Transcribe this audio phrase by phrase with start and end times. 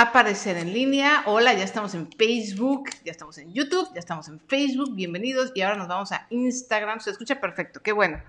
[0.00, 1.22] aparecer en línea.
[1.26, 4.94] Hola, ya estamos en Facebook, ya estamos en YouTube, ya estamos en Facebook.
[4.94, 5.52] Bienvenidos.
[5.54, 7.00] Y ahora nos vamos a Instagram.
[7.00, 7.80] Se escucha perfecto.
[7.82, 8.22] Qué bueno.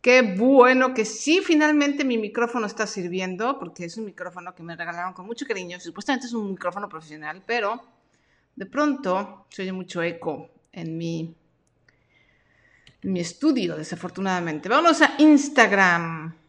[0.00, 4.74] Qué bueno que sí, finalmente mi micrófono está sirviendo, porque es un micrófono que me
[4.74, 5.78] regalaron con mucho cariño.
[5.78, 7.80] Supuestamente es un micrófono profesional, pero
[8.56, 11.36] de pronto se oye mucho eco en mi,
[13.02, 14.68] mi estudio, desafortunadamente.
[14.68, 16.39] Vamos a Instagram.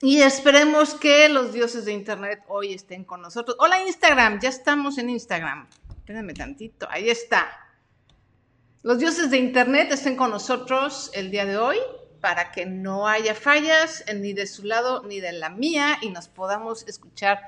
[0.00, 3.56] Y esperemos que los dioses de Internet hoy estén con nosotros.
[3.58, 5.66] Hola Instagram, ya estamos en Instagram.
[5.90, 7.48] Espérenme tantito, ahí está.
[8.84, 11.78] Los dioses de Internet estén con nosotros el día de hoy
[12.20, 16.28] para que no haya fallas ni de su lado ni de la mía y nos
[16.28, 17.40] podamos escuchar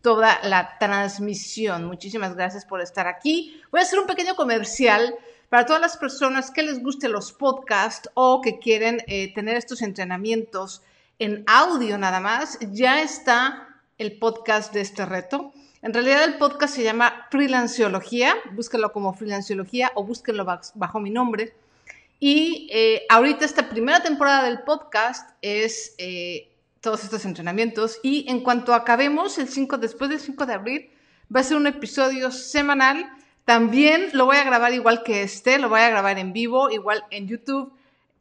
[0.00, 1.84] toda la transmisión.
[1.84, 3.60] Muchísimas gracias por estar aquí.
[3.70, 5.14] Voy a hacer un pequeño comercial
[5.50, 9.82] para todas las personas que les gusten los podcasts o que quieren eh, tener estos
[9.82, 10.80] entrenamientos
[11.18, 13.68] en audio nada más, ya está
[13.98, 15.52] el podcast de este reto.
[15.82, 21.54] En realidad el podcast se llama Freelanceología, búsquenlo como Freelanceología o búsquenlo bajo mi nombre.
[22.20, 26.48] Y eh, ahorita esta primera temporada del podcast es eh,
[26.80, 30.90] todos estos entrenamientos y en cuanto acabemos el 5, después del 5 de abril,
[31.34, 33.08] va a ser un episodio semanal.
[33.44, 37.04] También lo voy a grabar igual que este, lo voy a grabar en vivo, igual
[37.10, 37.72] en YouTube,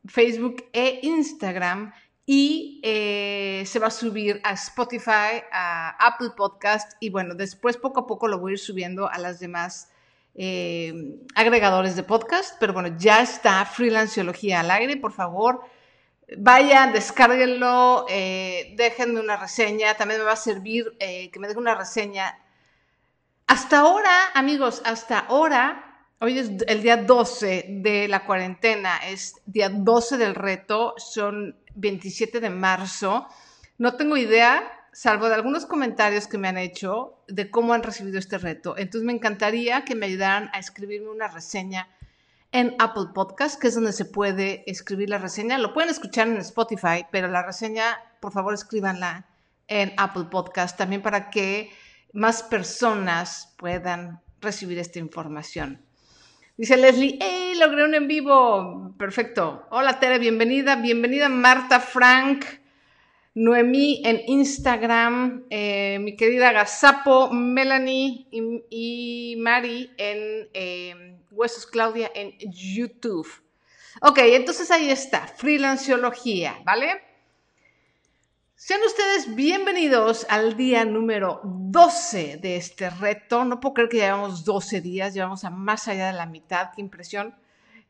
[0.06, 1.92] Facebook e Instagram
[2.30, 8.02] y eh, se va a subir a Spotify, a Apple Podcast y bueno, después poco
[8.02, 9.90] a poco lo voy a ir subiendo a las demás
[10.36, 10.94] eh,
[11.36, 15.62] agregadores de podcast, pero bueno, ya está Freelanceología al aire, por favor,
[16.38, 21.76] vayan, descárguenlo, eh, déjenme una reseña, también me va a servir que me dejen una
[21.76, 22.38] reseña.
[23.48, 25.87] Hasta ahora, amigos, hasta ahora,
[26.20, 32.40] hoy es el día 12 de la cuarentena, es día 12 del reto, son 27
[32.40, 33.28] de marzo.
[33.78, 38.18] No tengo idea, salvo de algunos comentarios que me han hecho, de cómo han recibido
[38.18, 38.76] este reto.
[38.78, 41.88] Entonces me encantaría que me ayudaran a escribirme una reseña
[42.52, 45.58] en Apple Podcast, que es donde se puede escribir la reseña.
[45.58, 49.26] Lo pueden escuchar en Spotify, pero la reseña, por favor, escríbanla
[49.68, 51.70] en Apple Podcast también para que
[52.14, 55.87] más personas puedan recibir esta información.
[56.58, 57.54] Dice Leslie, ¡hey!
[57.60, 58.96] Logré un en vivo.
[58.98, 59.68] Perfecto.
[59.70, 60.76] Hola Tere, bienvenida.
[60.76, 62.46] Bienvenida Marta Frank.
[63.36, 72.34] Noemí en Instagram, eh, mi querida Gazapo, Melanie y, Mari en eh, Huesos Claudia en
[72.40, 73.28] YouTube.
[74.02, 77.04] Ok, entonces ahí está, freelanceología, ¿vale?
[78.60, 83.46] Sean ustedes bienvenidos al día número 12 de este reto.
[83.46, 86.82] No puedo creer que llevamos 12 días, llevamos a más allá de la mitad, qué
[86.82, 87.36] impresión.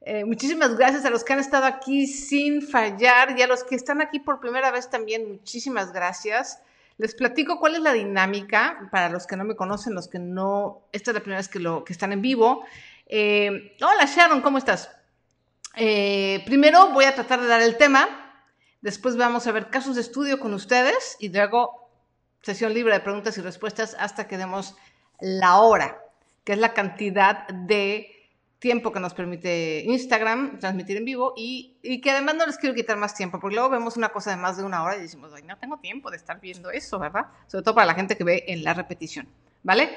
[0.01, 3.75] Eh, muchísimas gracias a los que han estado aquí sin fallar y a los que
[3.75, 6.61] están aquí por primera vez también, muchísimas gracias.
[6.97, 10.81] Les platico cuál es la dinámica para los que no me conocen, los que no,
[10.91, 12.65] esta es la primera vez que, lo, que están en vivo.
[13.05, 14.91] Eh, hola Sharon, ¿cómo estás?
[15.77, 18.26] Eh, primero voy a tratar de dar el tema,
[18.81, 21.89] Después vamos a ver casos de estudio con ustedes y luego
[22.41, 24.75] sesión libre de preguntas y respuestas hasta que demos
[25.19, 25.99] la hora,
[26.43, 28.17] que es la cantidad de
[28.59, 32.97] tiempo que nos permite Instagram transmitir en vivo y, que además no les quiero quitar
[32.97, 35.43] más tiempo, porque luego vemos una cosa de más de una hora y decimos, ay,
[35.43, 37.27] no tengo tiempo de estar viendo eso, ¿verdad?
[37.47, 39.27] Sobre todo para la gente que ve en la repetición,
[39.63, 39.95] ¿vale?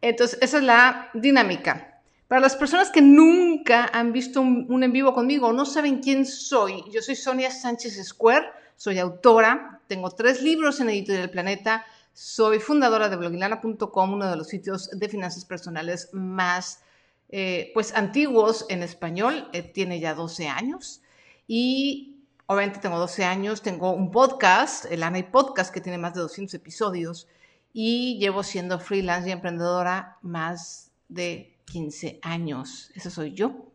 [0.00, 1.95] Entonces, esa es la dinámica.
[2.28, 6.26] Para las personas que nunca han visto un, en vivo conmigo o no saben quién
[6.26, 12.58] soy, yo soy Sonia Sánchez Square, soy autora, tengo tres libros en Editorial Planeta, soy
[12.58, 16.80] fundadora de blogilana.com, uno de los sitios de finanzas personales más
[17.28, 21.02] eh, pues antiguos en español, eh, tiene ya 12 años.
[21.46, 26.20] Y obviamente tengo 12 años, tengo un podcast, el ANAI Podcast, que tiene más de
[26.20, 27.28] 200 episodios
[27.72, 32.90] y llevo siendo freelance y emprendedora más de 15 años.
[32.94, 33.72] Eso soy yo.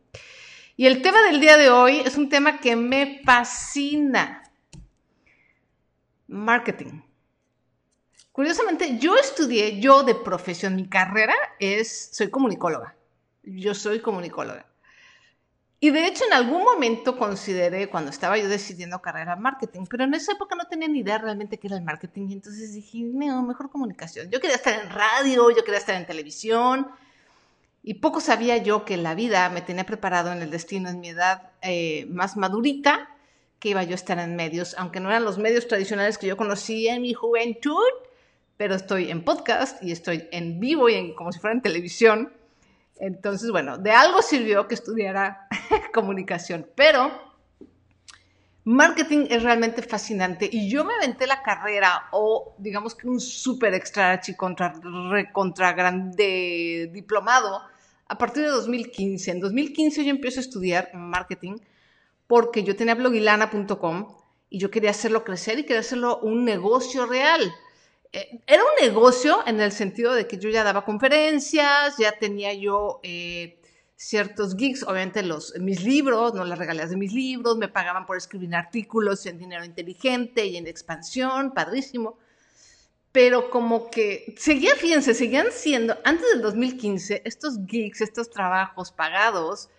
[0.75, 4.43] Y el tema del día de hoy es un tema que me fascina.
[6.27, 7.01] Marketing.
[8.31, 12.95] Curiosamente, yo estudié, yo de profesión, mi carrera es, soy comunicóloga.
[13.43, 14.65] Yo soy comunicóloga.
[15.83, 20.13] Y de hecho, en algún momento consideré, cuando estaba yo decidiendo carrera marketing, pero en
[20.13, 22.29] esa época no tenía ni idea realmente qué era el marketing.
[22.29, 24.29] Y entonces dije, no, mejor comunicación.
[24.29, 26.87] Yo quería estar en radio, yo quería estar en televisión,
[27.83, 31.09] y poco sabía yo que la vida me tenía preparado en el destino en mi
[31.09, 33.09] edad eh, más madurita,
[33.59, 36.37] que iba yo a estar en medios, aunque no eran los medios tradicionales que yo
[36.37, 37.87] conocía en mi juventud,
[38.57, 42.33] pero estoy en podcast y estoy en vivo y en, como si fuera en televisión.
[42.99, 45.47] Entonces, bueno, de algo sirvió que estudiara
[45.93, 47.30] comunicación, pero
[48.63, 53.73] Marketing es realmente fascinante y yo me aventé la carrera o digamos que un súper
[53.73, 54.73] extra contra,
[55.33, 57.61] contra grande diplomado
[58.07, 59.31] a partir de 2015.
[59.31, 61.55] En 2015 yo empiezo a estudiar marketing
[62.27, 64.15] porque yo tenía blogilana.com
[64.49, 67.41] y yo quería hacerlo crecer y quería hacerlo un negocio real.
[68.13, 72.53] Eh, era un negocio en el sentido de que yo ya daba conferencias, ya tenía
[72.53, 72.99] yo...
[73.01, 73.60] Eh,
[74.01, 78.17] ciertos gigs, obviamente los, mis libros, no las regalías de mis libros, me pagaban por
[78.17, 82.17] escribir artículos en dinero inteligente y en expansión, padrísimo.
[83.11, 89.69] Pero como que seguía, fíjense, seguían siendo, antes del 2015, estos gigs, estos trabajos pagados,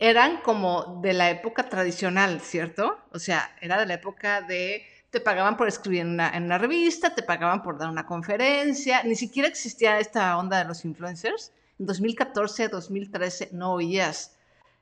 [0.00, 2.98] eran como de la época tradicional, ¿cierto?
[3.12, 6.58] O sea, era de la época de, te pagaban por escribir en una, en una
[6.58, 11.52] revista, te pagaban por dar una conferencia, ni siquiera existía esta onda de los influencers
[11.80, 14.36] en 2014, 2013 no oías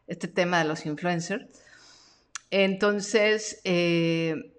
[0.09, 1.47] este tema de los influencers.
[2.51, 4.53] Entonces, eh,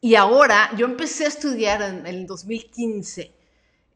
[0.00, 3.34] y ahora yo empecé a estudiar en el 2015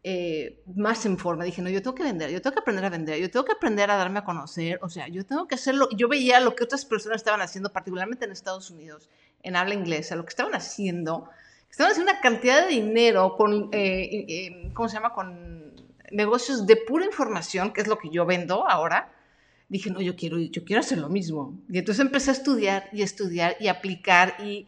[0.03, 1.45] eh, más en forma.
[1.45, 3.53] Dije, no, yo tengo que vender, yo tengo que aprender a vender, yo tengo que
[3.53, 5.89] aprender a darme a conocer, o sea, yo tengo que hacerlo.
[5.97, 9.09] Yo veía lo que otras personas estaban haciendo, particularmente en Estados Unidos,
[9.45, 11.31] en habla inglesa, lo que estaban haciendo.
[11.71, 15.13] Estaban haciendo una cantidad de dinero con, eh, ¿cómo se llama?
[15.13, 15.71] Con
[16.11, 19.13] negocios de pura información, que es lo que yo vendo ahora,
[19.69, 21.59] dije, no, yo quiero, yo quiero hacer lo mismo.
[21.69, 24.67] Y entonces empecé a estudiar y estudiar y aplicar y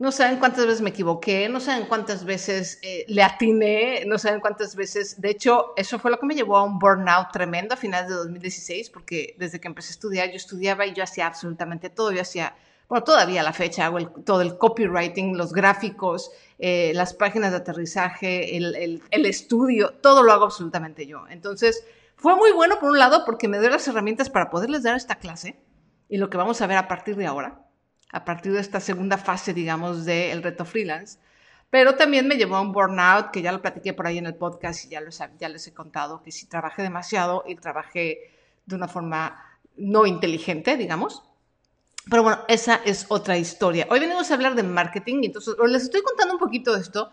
[0.00, 4.40] no saben cuántas veces me equivoqué, no saben cuántas veces eh, le atiné, no saben
[4.40, 7.76] cuántas veces, de hecho, eso fue lo que me llevó a un burnout tremendo a
[7.76, 11.90] finales de 2016, porque desde que empecé a estudiar, yo estudiaba y yo hacía absolutamente
[11.90, 12.54] todo, yo hacía
[12.90, 17.58] bueno, todavía a la fecha hago todo el copywriting, los gráficos, eh, las páginas de
[17.58, 21.24] aterrizaje, el, estudio, todo lo hago absolutamente yo.
[21.28, 24.96] Entonces, fue muy bueno por un lado porque me dio las herramientas para poderles dar
[24.96, 25.56] esta clase
[26.08, 27.64] y lo que vamos a ver a partir de ahora,
[28.10, 31.20] a partir de esta segunda fase, digamos, del reto freelance.
[31.70, 34.34] Pero también me llevó a un burnout, que ya lo platiqué por ahí en el
[34.34, 35.00] podcast y ya,
[35.38, 38.32] ya les he contado que si trabajé demasiado y trabajé
[38.66, 39.40] de una forma
[39.76, 41.29] no inteligente, digamos.
[42.08, 43.86] Pero bueno, esa es otra historia.
[43.90, 47.10] Hoy venimos a hablar de marketing y entonces les estoy contando un poquito de esto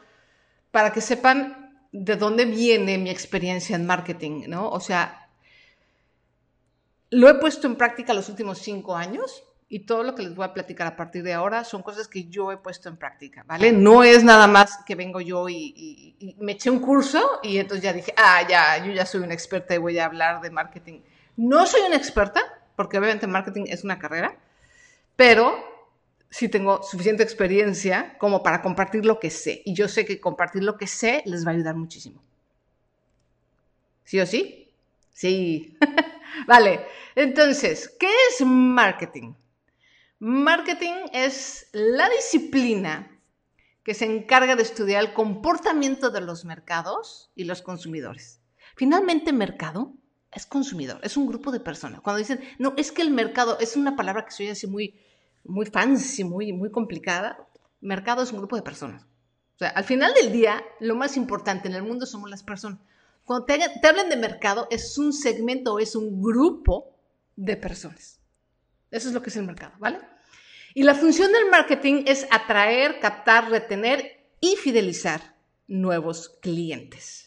[0.72, 4.70] para que sepan de dónde viene mi experiencia en marketing, ¿no?
[4.70, 5.30] O sea,
[7.10, 10.46] lo he puesto en práctica los últimos cinco años y todo lo que les voy
[10.46, 13.72] a platicar a partir de ahora son cosas que yo he puesto en práctica, ¿vale?
[13.72, 17.84] No es nada más que vengo yo y, y me eché un curso y entonces
[17.84, 21.02] ya dije, ah, ya, yo ya soy una experta y voy a hablar de marketing.
[21.36, 22.42] No soy una experta,
[22.76, 24.38] porque obviamente marketing es una carrera,
[25.18, 25.62] pero
[26.30, 29.62] sí tengo suficiente experiencia como para compartir lo que sé.
[29.66, 32.24] Y yo sé que compartir lo que sé les va a ayudar muchísimo.
[34.06, 34.72] ¿Sí o sí?
[35.12, 35.78] Sí.
[36.48, 36.86] vale,
[37.16, 39.34] entonces, ¿qué es marketing?
[40.20, 43.12] Marketing es la disciplina
[43.84, 48.42] que se encarga de estudiar el comportamiento de los mercados y los consumidores.
[48.76, 49.94] Finalmente, mercado
[50.38, 52.02] es consumidor, es un grupo de personas.
[52.02, 54.96] Cuando dicen, no, es que el mercado es una palabra que se oye así muy,
[55.44, 57.48] muy fancy, muy, muy complicada,
[57.82, 59.04] mercado es un grupo de personas.
[59.04, 62.80] O sea, al final del día, lo más importante en el mundo somos las personas.
[63.26, 66.96] Cuando te, te hablan de mercado, es un segmento o es un grupo
[67.36, 68.20] de personas.
[68.92, 70.00] Eso es lo que es el mercado, ¿vale?
[70.76, 75.36] Y la función del marketing es atraer, captar, retener y fidelizar
[75.68, 77.27] nuevos clientes.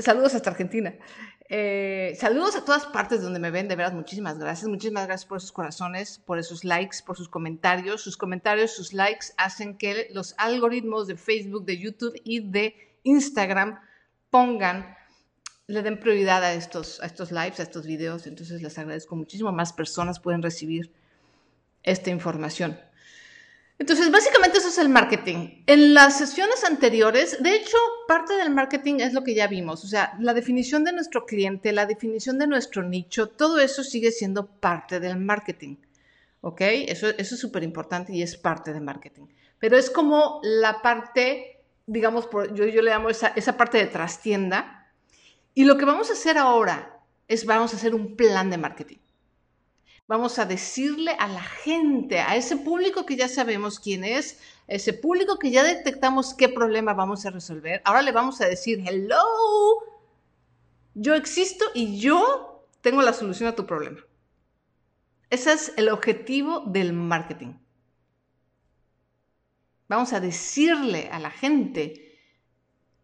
[0.00, 0.94] Saludos hasta Argentina.
[1.48, 4.68] Eh, saludos a todas partes donde me ven, de verdad, muchísimas gracias.
[4.68, 8.02] Muchísimas gracias por sus corazones, por esos likes, por sus comentarios.
[8.02, 13.80] Sus comentarios, sus likes hacen que los algoritmos de Facebook, de YouTube y de Instagram
[14.30, 14.96] pongan,
[15.66, 18.26] le den prioridad a estos, a estos lives, a estos videos.
[18.26, 19.50] Entonces les agradezco muchísimo.
[19.50, 20.92] Más personas pueden recibir
[21.82, 22.78] esta información.
[23.80, 25.62] Entonces, básicamente eso es el marketing.
[25.64, 29.88] En las sesiones anteriores, de hecho, parte del marketing es lo que ya vimos, o
[29.88, 34.44] sea, la definición de nuestro cliente, la definición de nuestro nicho, todo eso sigue siendo
[34.46, 35.76] parte del marketing.
[36.42, 36.60] ¿Ok?
[36.60, 39.24] Eso, es súper importante y es parte del marketing.
[39.58, 44.92] Pero es como la parte, digamos, yo, yo le llamo esa, esa parte de trastienda.
[45.54, 48.98] Y lo que vamos a hacer ahora es, vamos a hacer un plan de marketing
[50.10, 54.92] vamos a decirle a la gente, a ese público que ya sabemos quién es, ese
[54.92, 59.22] público que ya detectamos qué problema vamos a resolver, ahora le vamos a decir, hello,
[60.94, 64.00] yo existo y yo tengo la solución a tu problema.
[65.30, 67.54] Ese es el objetivo del marketing.
[69.88, 72.18] Vamos a decirle a la gente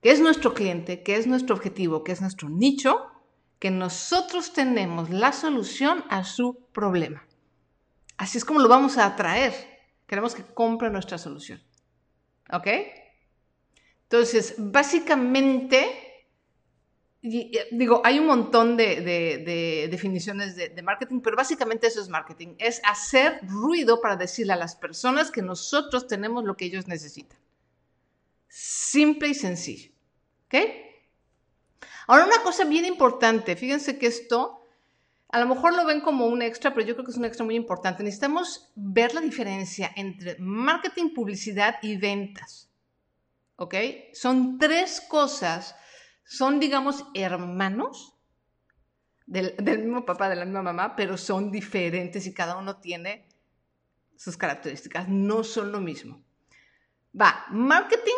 [0.02, 3.12] que es nuestro cliente, que es nuestro objetivo, que es nuestro nicho,
[3.58, 7.26] que nosotros tenemos la solución a su problema.
[8.16, 9.54] Así es como lo vamos a atraer.
[10.06, 11.62] Queremos que compre nuestra solución.
[12.52, 12.68] ¿Ok?
[14.04, 15.88] Entonces, básicamente,
[17.22, 22.54] digo, hay un montón de, definiciones de, marketing, pero básicamente eso es marketing.
[22.58, 27.38] Es hacer ruido para decirle a las personas que nosotros tenemos lo que ellos necesitan.
[28.48, 29.90] Simple y sencillo.
[30.46, 30.85] ¿Ok?
[32.06, 34.62] Ahora, una cosa bien importante, fíjense que esto
[35.28, 37.44] a lo mejor lo ven como un extra, pero yo creo que es un extra
[37.44, 38.02] muy importante.
[38.02, 42.70] Necesitamos ver la diferencia entre marketing, publicidad y ventas.
[43.56, 43.74] ¿Ok?
[44.12, 45.74] Son tres cosas,
[46.24, 48.14] son, digamos, hermanos
[49.26, 53.26] del, mismo papá, de la misma mamá, pero son diferentes y cada uno tiene
[54.16, 56.22] sus características, no son lo mismo.
[57.18, 58.12] Va, marketing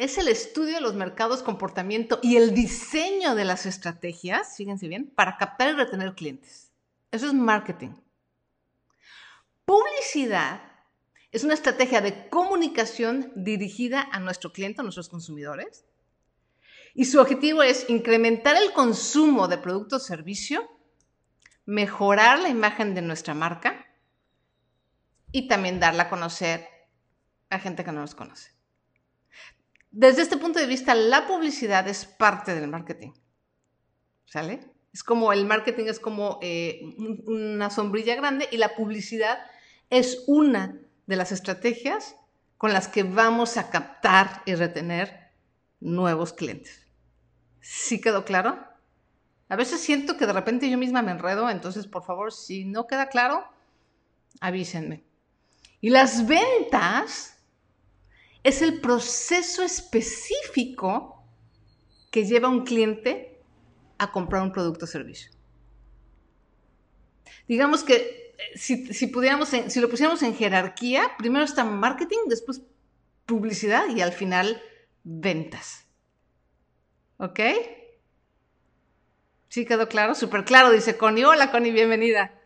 [0.00, 5.12] es el estudio de los mercados, comportamiento y el diseño de las estrategias, fíjense bien,
[5.14, 6.72] para captar y retener clientes.
[7.10, 7.90] Eso es marketing.
[9.66, 10.62] Publicidad
[11.32, 15.84] es una estrategia de comunicación dirigida a nuestro cliente, a nuestros consumidores.
[16.94, 20.66] Y su objetivo es incrementar el consumo de producto o servicio,
[21.66, 23.86] mejorar la imagen de nuestra marca
[25.30, 26.66] y también darla a conocer
[27.50, 28.59] a gente que no nos conoce.
[29.90, 33.12] Desde este punto de vista, la publicidad es parte del marketing.
[34.24, 34.70] ¿Sale?
[34.92, 36.80] Es como el marketing es como eh,
[37.26, 39.38] una sombrilla grande y la publicidad
[39.88, 42.16] es una de las estrategias
[42.56, 45.30] con las que vamos a captar y retener
[45.80, 46.86] nuevos clientes.
[47.60, 48.58] ¿Sí quedó claro?
[49.48, 52.86] A veces siento que de repente yo misma me enredo, entonces por favor, si no
[52.86, 53.44] queda claro,
[54.40, 55.02] avísenme.
[55.80, 57.39] Y las ventas
[58.42, 61.24] es el proceso específico
[62.10, 63.40] que lleva a un cliente
[63.98, 65.30] a comprar un producto o servicio.
[67.46, 67.94] Digamos que
[68.38, 72.62] eh, si, pudiéramos, si lo pusiéramos en jerarquía, primero está marketing, después
[73.26, 74.60] publicidad y al final
[75.04, 75.86] ventas.
[77.18, 77.40] ¿Ok?
[79.48, 80.14] ¿Sí quedó claro?
[80.14, 81.24] Súper claro, dice Connie.
[81.24, 82.39] Hola Connie, bienvenida.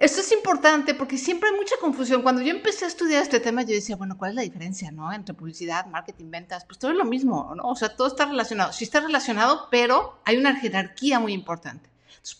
[0.00, 2.22] Esto es importante porque siempre hay mucha confusión.
[2.22, 5.12] Cuando yo empecé a estudiar este tema, yo decía, bueno, ¿cuál es la diferencia, no?
[5.12, 6.64] Entre publicidad, marketing, ventas.
[6.64, 7.64] Pues todo es lo mismo, ¿no?
[7.64, 8.72] O sea, todo está relacionado.
[8.72, 11.90] Sí está relacionado, pero hay una jerarquía muy importante.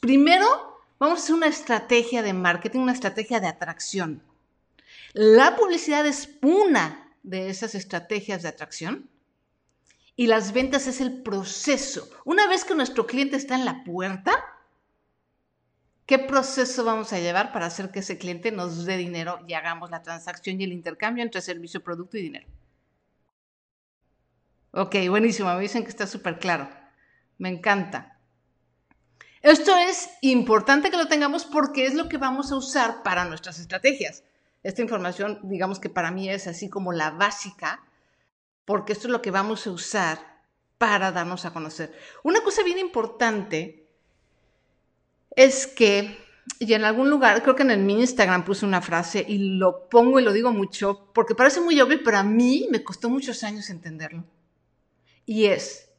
[0.01, 0.47] Primero
[0.99, 4.23] vamos a hacer una estrategia de marketing, una estrategia de atracción.
[5.13, 9.11] La publicidad es una de esas estrategias de atracción
[10.17, 12.09] y las ventas es el proceso.
[12.25, 14.33] Una vez que nuestro cliente está en la puerta,
[16.11, 19.93] ¿Qué proceso vamos a llevar para hacer que ese cliente nos dé dinero y hagamos
[19.93, 22.49] la transacción y el intercambio entre servicio, producto y dinero?
[24.73, 26.69] Ok, buenísimo, me dicen que está súper claro.
[27.39, 28.19] Me encanta.
[29.41, 33.61] Esto es importante que lo tengamos porque es lo que vamos a usar para nuestras
[33.61, 34.25] estrategias.
[34.65, 37.85] Esta información, digamos que para mí es así como la básica,
[38.65, 40.41] porque esto es lo que vamos a usar
[40.77, 41.97] para darnos a conocer.
[42.25, 43.80] Una cosa bien importante
[45.37, 46.19] es que,
[46.59, 50.21] y en algún lugar, creo que en mi Instagram puse una frase y lo pongo
[50.21, 53.71] y lo digo mucho, porque parece muy obvio, pero a mí me costó muchos años
[53.71, 54.25] entenderlo.
[55.27, 55.91] Y es,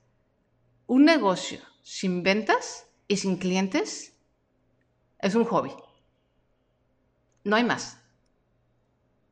[0.88, 4.14] un negocio sin ventas y sin clientes
[5.20, 5.72] es un hobby.
[7.44, 7.98] No hay más.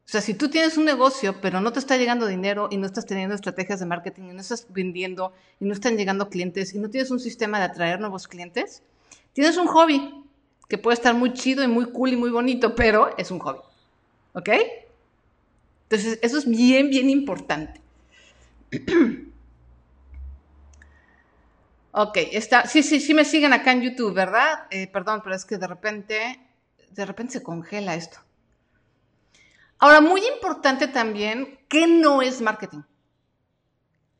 [0.05, 2.87] O sea, si tú tienes un negocio, pero no te está llegando dinero y no
[2.87, 6.79] estás teniendo estrategias de marketing y no estás vendiendo y no están llegando clientes y
[6.79, 8.81] no tienes un sistema de atraer nuevos clientes,
[9.39, 10.25] Tienes un hobby
[10.67, 13.59] que puede estar muy chido y muy cool y muy bonito, pero es un hobby.
[14.33, 14.49] ¿Ok?
[15.83, 17.79] Entonces, eso es bien, bien importante.
[21.93, 22.67] ok, está.
[22.67, 24.67] Sí, sí, sí me siguen acá en YouTube, ¿verdad?
[24.71, 26.45] Eh, perdón, pero es que de repente,
[26.89, 28.17] de repente se congela esto.
[29.77, 32.81] Ahora, muy importante también, ¿qué no es marketing?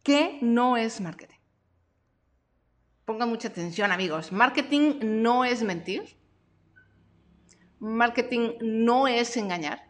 [0.02, 1.38] ¿Qué no es marketing?
[3.10, 4.32] Pongan mucha atención, amigos.
[4.32, 6.16] Marketing no es mentir.
[7.80, 9.89] Marketing no es engañar.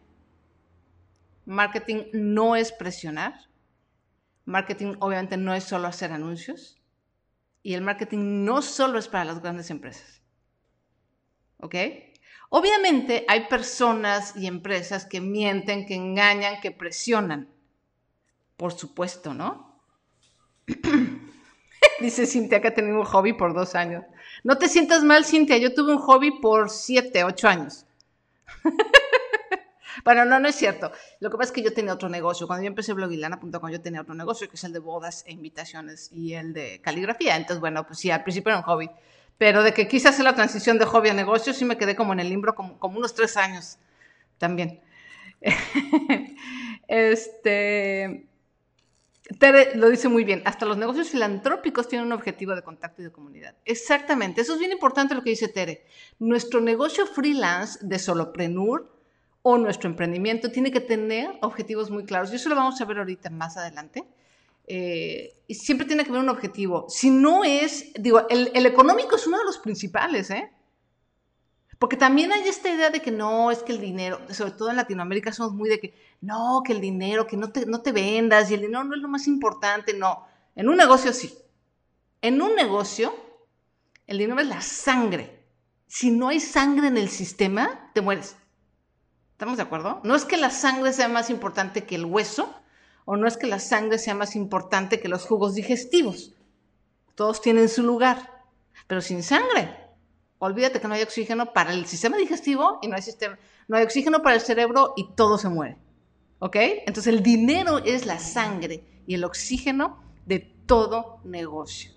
[1.44, 3.34] Marketing no es presionar.
[4.46, 6.80] Marketing obviamente no es solo hacer anuncios.
[7.62, 10.22] Y el marketing no solo es para las grandes empresas.
[11.58, 11.74] ¿Ok?
[12.48, 17.50] Obviamente hay personas y empresas que mienten, que engañan, que presionan.
[18.56, 19.78] Por supuesto, ¿no?
[22.00, 24.04] Dice Cintia que ha tenido un hobby por dos años.
[24.42, 25.58] No te sientas mal, Cintia.
[25.58, 27.84] Yo tuve un hobby por siete, ocho años.
[30.04, 30.90] bueno, no, no es cierto.
[31.20, 32.46] Lo que pasa es que yo tenía otro negocio.
[32.46, 36.10] Cuando yo empecé blogilana.com, yo tenía otro negocio, que es el de bodas e invitaciones
[36.10, 37.36] y el de caligrafía.
[37.36, 38.90] Entonces, bueno, pues sí, al principio era un hobby.
[39.36, 42.14] Pero de que quise hacer la transición de hobby a negocio, sí me quedé como
[42.14, 43.78] en el libro como, como unos tres años
[44.38, 44.80] también.
[46.88, 48.26] este,
[49.38, 53.04] Tere lo dice muy bien, hasta los negocios filantrópicos tienen un objetivo de contacto y
[53.04, 53.54] de comunidad.
[53.64, 55.84] Exactamente, eso es bien importante lo que dice Tere.
[56.18, 58.90] Nuestro negocio freelance de solopreneur
[59.42, 62.32] o nuestro emprendimiento tiene que tener objetivos muy claros.
[62.32, 64.04] Y eso lo vamos a ver ahorita más adelante.
[64.66, 66.86] Eh, y siempre tiene que haber un objetivo.
[66.88, 70.50] Si no es, digo, el, el económico es uno de los principales, ¿eh?
[71.80, 74.76] Porque también hay esta idea de que no, es que el dinero, sobre todo en
[74.76, 78.50] Latinoamérica somos muy de que, no, que el dinero, que no te, no te vendas
[78.50, 80.26] y el dinero no es lo más importante, no.
[80.54, 81.38] En un negocio sí.
[82.20, 83.14] En un negocio,
[84.06, 85.42] el dinero es la sangre.
[85.86, 88.36] Si no hay sangre en el sistema, te mueres.
[89.32, 90.02] ¿Estamos de acuerdo?
[90.04, 92.54] No es que la sangre sea más importante que el hueso,
[93.06, 96.34] o no es que la sangre sea más importante que los jugos digestivos.
[97.14, 98.44] Todos tienen su lugar,
[98.86, 99.79] pero sin sangre
[100.42, 103.84] Olvídate que no hay oxígeno para el sistema digestivo y no hay, sistema, no hay
[103.84, 105.76] oxígeno para el cerebro y todo se muere.
[106.38, 106.56] ¿Ok?
[106.56, 111.92] Entonces el dinero es la sangre y el oxígeno de todo negocio.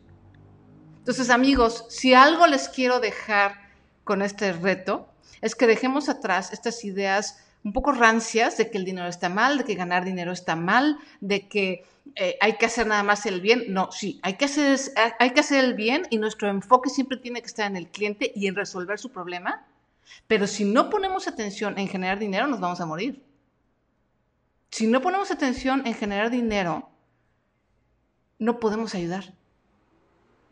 [0.97, 3.55] Entonces amigos, si algo les quiero dejar
[4.03, 5.07] con este reto,
[5.39, 9.57] es que dejemos atrás estas ideas un poco rancias de que el dinero está mal,
[9.57, 13.41] de que ganar dinero está mal, de que eh, hay que hacer nada más el
[13.41, 13.65] bien.
[13.69, 14.77] No, sí, hay que, hacer,
[15.19, 18.31] hay que hacer el bien y nuestro enfoque siempre tiene que estar en el cliente
[18.35, 19.65] y en resolver su problema.
[20.27, 23.23] Pero si no ponemos atención en generar dinero, nos vamos a morir.
[24.69, 26.89] Si no ponemos atención en generar dinero,
[28.39, 29.33] no podemos ayudar.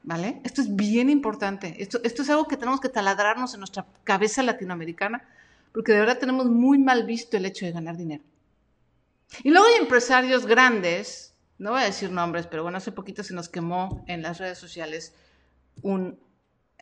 [0.03, 0.41] ¿Vale?
[0.43, 1.75] Esto es bien importante.
[1.79, 5.27] Esto, esto es algo que tenemos que taladrarnos en nuestra cabeza latinoamericana,
[5.73, 8.23] porque de verdad tenemos muy mal visto el hecho de ganar dinero.
[9.43, 13.35] Y luego hay empresarios grandes no voy a decir nombres, pero bueno, hace poquito se
[13.35, 15.13] nos quemó en las redes sociales
[15.83, 16.19] un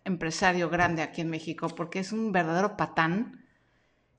[0.05, 3.45] empresario grande aquí en México porque es un verdadero patán.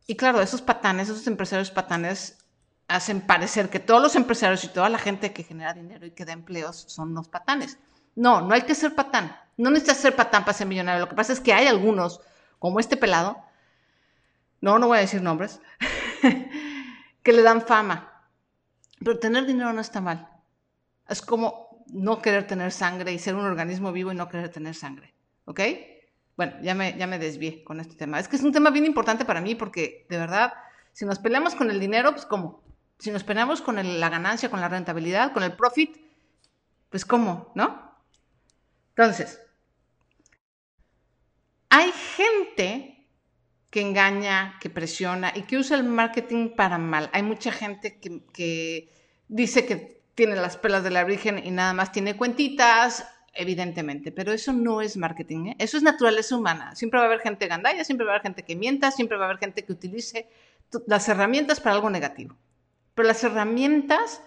[0.07, 2.45] Y claro, esos patanes, esos empresarios patanes
[2.89, 6.27] hacen parecer que todos los empresarios y toda la gente que genera dinero y que
[6.27, 7.79] da empleos son unos patanes.
[8.15, 9.35] No, no hay que ser patán.
[9.57, 11.00] No necesitas ser patán para ser millonario.
[11.00, 12.21] Lo que pasa es que hay algunos,
[12.59, 13.43] como este pelado,
[14.61, 15.61] no, no voy a decir nombres,
[17.23, 18.27] que le dan fama.
[18.99, 20.29] Pero tener dinero no está mal.
[21.09, 24.75] Es como no querer tener sangre y ser un organismo vivo y no querer tener
[24.75, 25.15] sangre.
[25.47, 25.61] ¿Ok?
[26.37, 28.21] Bueno, ya me, ya me desvié con este tema.
[28.21, 30.53] Es que es un tema bien importante para mí porque, de verdad,
[30.93, 32.63] si nos peleamos con el dinero, pues ¿cómo?
[32.99, 35.97] Si nos peleamos con la ganancia, con la rentabilidad, con el profit,
[36.91, 37.53] pues ¿cómo?
[37.55, 37.91] ¿No?
[38.91, 39.41] Entonces,
[41.71, 43.00] hay gente
[43.71, 47.09] que engaña, que presiona y que usa el marketing para mal.
[47.13, 48.93] Hay mucha gente que, que
[49.28, 54.33] dice que tiene las pelas de la Virgen y nada más tiene cuentitas, evidentemente, pero
[54.33, 55.56] eso no es marketing, ¿eh?
[55.59, 56.75] eso es naturaleza humana.
[56.75, 59.25] Siempre va a haber gente gandalla, siempre va a haber gente que mienta, siempre va
[59.25, 60.28] a haber gente que utilice
[60.87, 62.37] las herramientas para algo negativo.
[62.95, 64.23] Pero las herramientas,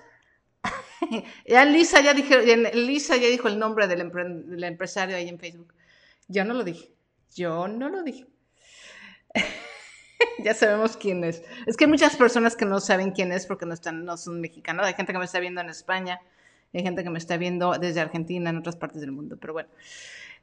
[1.48, 5.74] ya Lisa ya, dije, Lisa ya dijo el nombre del, del empresario ahí en Facebook.
[6.30, 6.90] Yo no lo dije,
[7.36, 8.26] yo no lo dije.
[10.44, 11.44] ya sabemos quién es.
[11.66, 14.42] Es que hay muchas personas que no saben quién es porque no, están, no son
[14.42, 14.86] mexicanos.
[14.86, 16.22] Hay gente que me está viendo en España,
[16.74, 19.70] hay gente que me está viendo desde Argentina, en otras partes del mundo, pero bueno.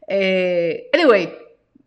[0.09, 1.33] Eh, anyway,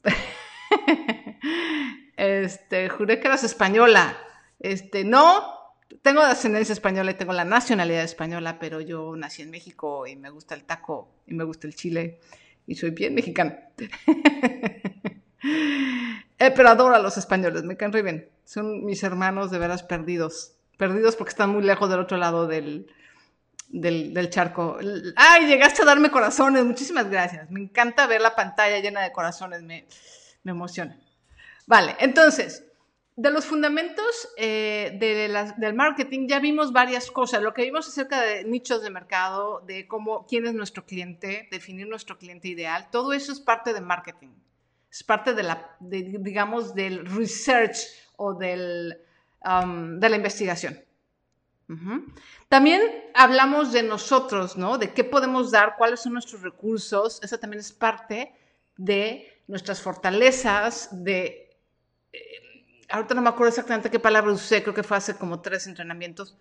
[2.17, 4.17] este, juré que eras española.
[4.59, 5.53] Este, no,
[6.01, 10.29] tengo ascendencia española y tengo la nacionalidad española, pero yo nací en México y me
[10.29, 12.19] gusta el taco y me gusta el chile
[12.67, 13.59] y soy bien mexicana.
[16.43, 18.29] Eh, pero adoro a los españoles, me caen bien.
[18.43, 20.57] Son mis hermanos de veras perdidos.
[20.77, 22.91] Perdidos porque están muy lejos del otro lado del,
[23.69, 24.77] del, charco.
[25.15, 26.65] ¡Ay, llegaste a darme corazones!
[26.65, 27.49] Muchísimas gracias.
[27.49, 29.87] Me encanta ver la pantalla llena de corazones, me,
[30.43, 30.99] me emociona.
[31.65, 32.65] Vale, entonces,
[33.15, 37.41] de los fundamentos eh, de del marketing ya vimos varias cosas.
[37.41, 41.87] Lo que vimos acerca de nichos de mercado, de cómo, quién es nuestro cliente, definir
[41.87, 44.31] nuestro cliente ideal, todo eso es parte de marketing
[44.93, 47.77] es parte de la, digamos, del research
[48.15, 48.95] o del,
[49.43, 50.79] um, de la investigación.
[52.47, 52.81] También
[53.15, 54.77] hablamos de nosotros, ¿no?
[54.77, 57.19] De qué podemos dar, cuáles son nuestros recursos.
[57.23, 58.31] Eso también es parte
[58.77, 61.57] de nuestras fortalezas, de...
[62.11, 65.65] Eh, ahorita no me acuerdo exactamente qué palabra usé, creo que fue hace como tres
[65.65, 66.37] entrenamientos.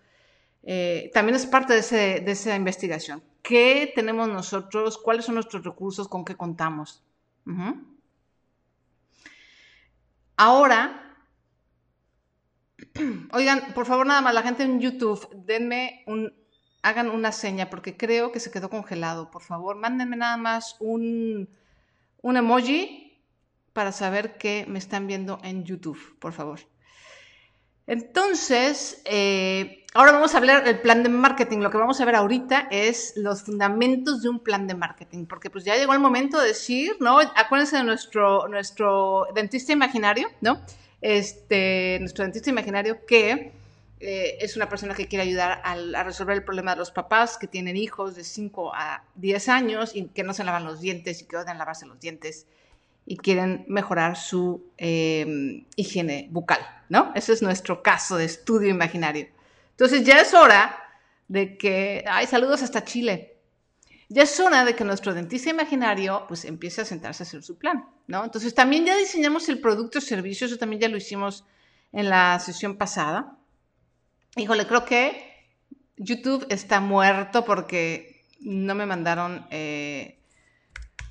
[0.62, 3.22] Eh, también es parte de, de, esa investigación.
[3.40, 4.98] ¿Qué tenemos nosotros?
[4.98, 6.06] ¿Cuáles son nuestros recursos?
[6.06, 7.02] ¿Con qué contamos?
[10.44, 11.14] Ahora,
[13.32, 16.34] oigan, por favor, nada más, la gente en YouTube, denme un,
[16.82, 19.30] hagan una seña porque creo que se quedó congelado.
[19.30, 21.48] Por favor, mándenme nada más un,
[22.22, 23.22] un emoji
[23.72, 26.58] para saber que me están viendo en YouTube, por favor.
[27.86, 31.58] Entonces, eh, ahora vamos a hablar del plan de marketing.
[31.58, 35.50] Lo que vamos a ver ahorita es los fundamentos de un plan de marketing, porque
[35.50, 37.18] pues ya llegó el momento de decir, ¿no?
[37.20, 40.60] Acuérdense de nuestro, nuestro dentista imaginario, ¿no?
[41.00, 43.52] Este, nuestro dentista imaginario que
[44.00, 47.46] eh, es una persona que quiere ayudar a, resolver el problema de los papás que
[47.46, 51.26] tienen hijos de 5 a 10 años y que no se lavan los dientes y
[51.26, 52.46] que odian lavarse los dientes
[53.04, 57.12] y quieren mejorar su eh, higiene bucal, ¿no?
[57.14, 59.26] Ese es nuestro caso de estudio imaginario.
[59.72, 60.78] Entonces ya es hora
[61.28, 63.36] de que, ay, saludos hasta Chile.
[64.08, 67.56] Ya es hora de que nuestro dentista imaginario pues empiece a sentarse a hacer su
[67.56, 68.24] plan, ¿no?
[68.24, 71.44] Entonces también ya diseñamos el producto o servicio, eso también ya lo hicimos
[71.92, 73.38] en la sesión pasada.
[74.36, 75.46] Híjole, creo que
[75.96, 80.18] YouTube está muerto porque no me mandaron eh,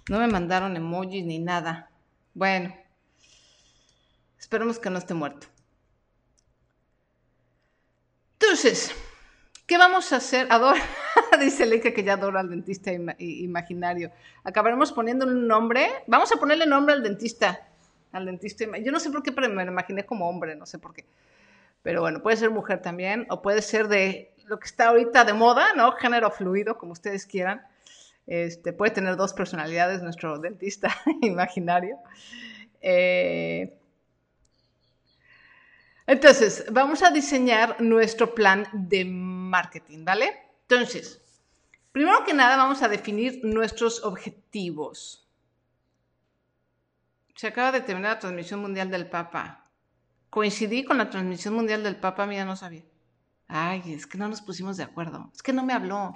[0.09, 1.89] no me mandaron emojis ni nada.
[2.33, 2.75] Bueno,
[4.37, 5.47] esperemos que no esté muerto.
[8.51, 8.93] Entonces,
[9.65, 10.45] ¿qué vamos a hacer?
[10.49, 10.81] Adora,
[11.39, 14.11] dice Leica que ya adora al dentista imaginario.
[14.43, 15.87] Acabaremos poniendo un nombre.
[16.05, 17.65] Vamos a ponerle nombre al dentista.
[18.11, 18.65] Al dentista.
[18.79, 21.05] Yo no sé por qué, pero me lo imaginé como hombre, no sé por qué.
[21.81, 25.31] Pero bueno, puede ser mujer también, o puede ser de lo que está ahorita de
[25.31, 25.93] moda, ¿no?
[25.93, 27.65] Género fluido, como ustedes quieran.
[28.27, 30.89] Este, puede tener dos personalidades nuestro dentista
[31.21, 31.99] imaginario.
[32.81, 33.77] Eh,
[36.11, 40.29] entonces, vamos a diseñar nuestro plan de marketing, ¿vale?
[40.63, 41.21] Entonces,
[41.93, 45.25] primero que nada vamos a definir nuestros objetivos.
[47.33, 49.71] Se acaba de terminar la transmisión mundial del Papa.
[50.29, 52.83] Coincidí con la transmisión mundial del Papa, mira, no sabía.
[53.47, 55.31] Ay, es que no nos pusimos de acuerdo.
[55.33, 56.13] Es que no me habló.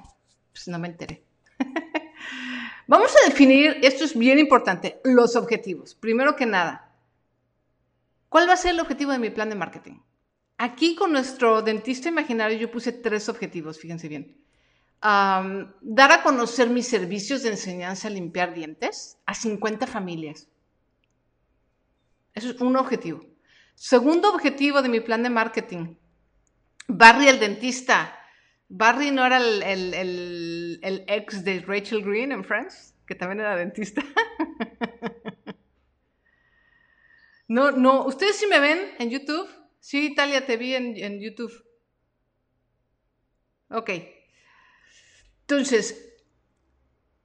[0.51, 1.23] Pues no me enteré.
[2.87, 5.95] Vamos a definir, esto es bien importante, los objetivos.
[5.95, 6.84] Primero que nada,
[8.35, 10.01] ¿cuál va a ser el objetivo de mi plan de marketing?
[10.57, 14.35] Aquí con nuestro dentista imaginario yo puse tres objetivos, fíjense bien.
[15.01, 20.49] dar a conocer mis servicios de enseñanza a limpiar dientes a 50 familias.
[22.33, 23.25] Eso es un objetivo.
[23.73, 25.95] Segundo objetivo de mi plan de marketing,
[26.89, 28.19] Barry el dentista
[28.67, 34.03] Barry no era el, ex de Rachel Green en Friends, que también era dentista.
[37.47, 39.47] no, no, ¿ustedes sí me ven en YouTube?
[39.79, 41.53] Sí, Italia, te vi en, en YouTube.
[43.69, 43.91] Ok.
[45.41, 46.15] Entonces,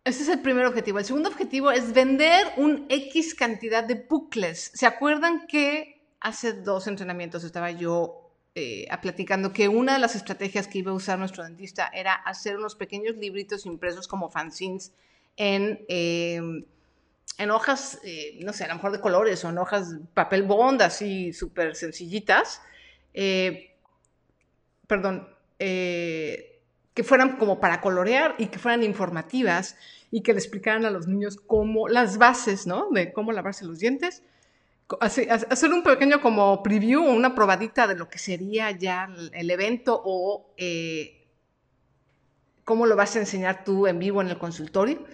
[0.05, 0.99] ese es el primer objetivo.
[0.99, 4.71] El segundo objetivo es vender un X cantidad de bucles.
[4.75, 10.67] ¿Se acuerdan que hace dos entrenamientos estaba yo eh, platicando que una de las estrategias
[10.69, 14.93] que iba a usar nuestro dentista era hacer unos pequeños libritos impresos como fanzines
[15.37, 16.65] en, em,
[17.39, 20.83] en hojas, eh, no sé, a lo mejor de colores o en hojas papel bond,
[20.83, 22.61] así súper sencillitas.
[23.15, 23.77] Eh,
[24.87, 29.77] perdón, que fueran como para colorear y que fueran informativas
[30.11, 32.89] y que le explicaran a los niños cómo, las bases, ¿no?
[32.91, 34.23] De cómo lavarse los dientes
[35.01, 40.53] hacer un pequeño como preview, una probadita de lo que sería ya el evento o
[40.57, 41.27] eh,
[42.65, 45.05] cómo lo vas a enseñar tú en vivo en el consultorio.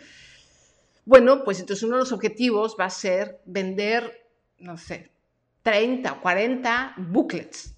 [1.07, 5.13] Bueno, pues entonces uno de los objetivos va a ser vender, no sé,
[5.63, 7.77] 30 o 40 booklets,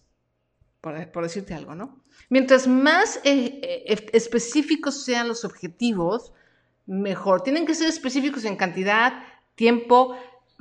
[0.80, 2.02] por, decirte algo, ¿no?
[2.30, 6.32] Mientras más eh, eh, específicos sean los objetivos,
[6.86, 7.42] mejor.
[7.42, 9.22] Tienen que ser específicos en cantidad,
[9.56, 10.16] tiempo,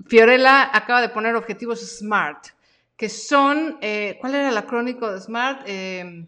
[0.05, 2.47] Fiorella acaba de poner objetivos SMART,
[2.97, 5.61] que son, eh, ¿cuál era el acrónico de SMART?
[5.65, 6.27] Eh,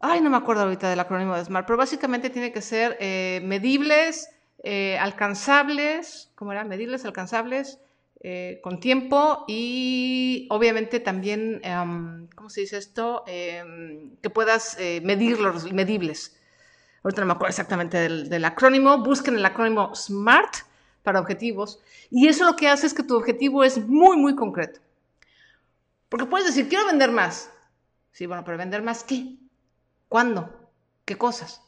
[0.00, 2.98] ay, no me acuerdo ahorita del acrónimo de SMART, pero básicamente tiene que ser
[3.44, 4.28] medibles,
[4.98, 6.64] alcanzables, ¿cómo era?
[6.64, 7.78] Medibles, alcanzables,
[8.62, 13.24] con tiempo y obviamente también, em, ¿cómo se dice esto?
[13.26, 16.36] Em, que puedas medirlos, medibles.
[17.02, 18.98] Ahorita no me acuerdo exactamente del, del acrónimo.
[18.98, 20.56] Busquen el acrónimo SMART
[21.02, 21.80] para objetivos.
[22.10, 24.80] Y eso lo que hace es que tu objetivo es muy, muy concreto.
[26.08, 27.50] Porque puedes decir, quiero vender más.
[28.12, 29.36] Sí, bueno, pero vender más qué?
[30.08, 30.70] ¿Cuándo?
[31.04, 31.62] ¿Qué cosas?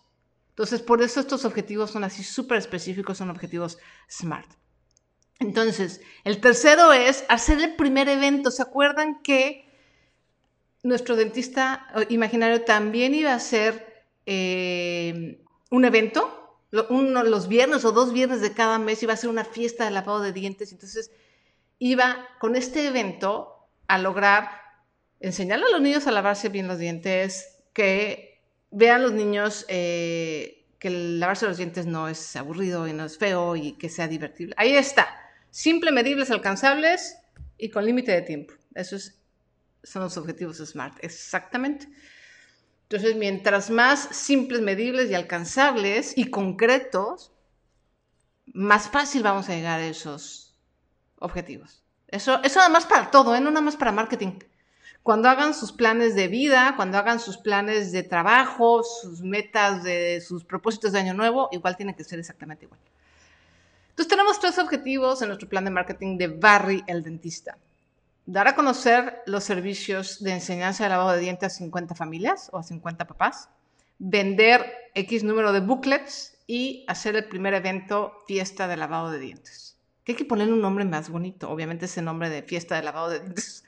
[0.53, 3.79] Entonces, por eso estos objetivos son así súper específicos, son objetivos
[4.11, 4.51] SMART.
[5.39, 8.51] Entonces, el tercero es hacer el primer evento.
[8.51, 9.67] ¿Se acuerdan que
[10.83, 16.39] nuestro dentista imaginario también iba a hacer eh, un evento
[16.73, 20.21] los viernes o dos viernes de cada mes iba a ser una fiesta de lavado
[20.21, 20.73] de dientes.
[20.73, 21.11] Entonces
[21.79, 24.49] iba con este evento a lograr
[25.21, 28.32] enseñarle a los niños a lavarse bien los dientes, que
[28.73, 33.55] vean los niños eh, que lavarse los dientes no es aburrido y no es feo
[33.55, 34.55] y que sea divertible.
[34.57, 35.09] Ahí está.
[35.51, 37.17] Simple, medibles, alcanzables
[37.59, 38.55] y con límite de tiempo.
[38.75, 39.15] Esos
[39.85, 40.97] son los objetivos SMART.
[41.05, 41.89] Exactamente.
[42.85, 47.33] Entonces, mientras más simples, medibles y alcanzables y concretos,
[48.47, 50.55] más fácil vamos a llegar a esos
[51.19, 51.85] objetivos.
[52.09, 53.41] Eso, eso además para todo, ¿eh?
[53.41, 54.39] no nada más para marketing.
[55.03, 60.21] Cuando hagan sus planes de vida, cuando hagan sus planes de trabajo, sus metas, de
[60.21, 62.81] sus propósitos de año nuevo, igual tiene que ser exactamente igual.
[63.91, 67.59] Entonces tenemos tres objetivos en nuestro plan de marketing de Barry el dentista
[68.27, 72.59] dar a conocer los servicios de enseñanza de lavado de dientes a 50 familias o
[72.59, 73.49] a 50 papás,
[73.99, 79.77] vender X número de booklets y hacer el primer evento fiesta de lavado de dientes.
[80.07, 83.21] hay que ponerle un nombre más bonito, obviamente ese nombre de fiesta de lavado de
[83.21, 83.62] dientes.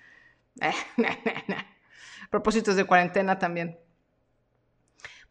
[2.31, 3.79] Propósitos de cuarentena también.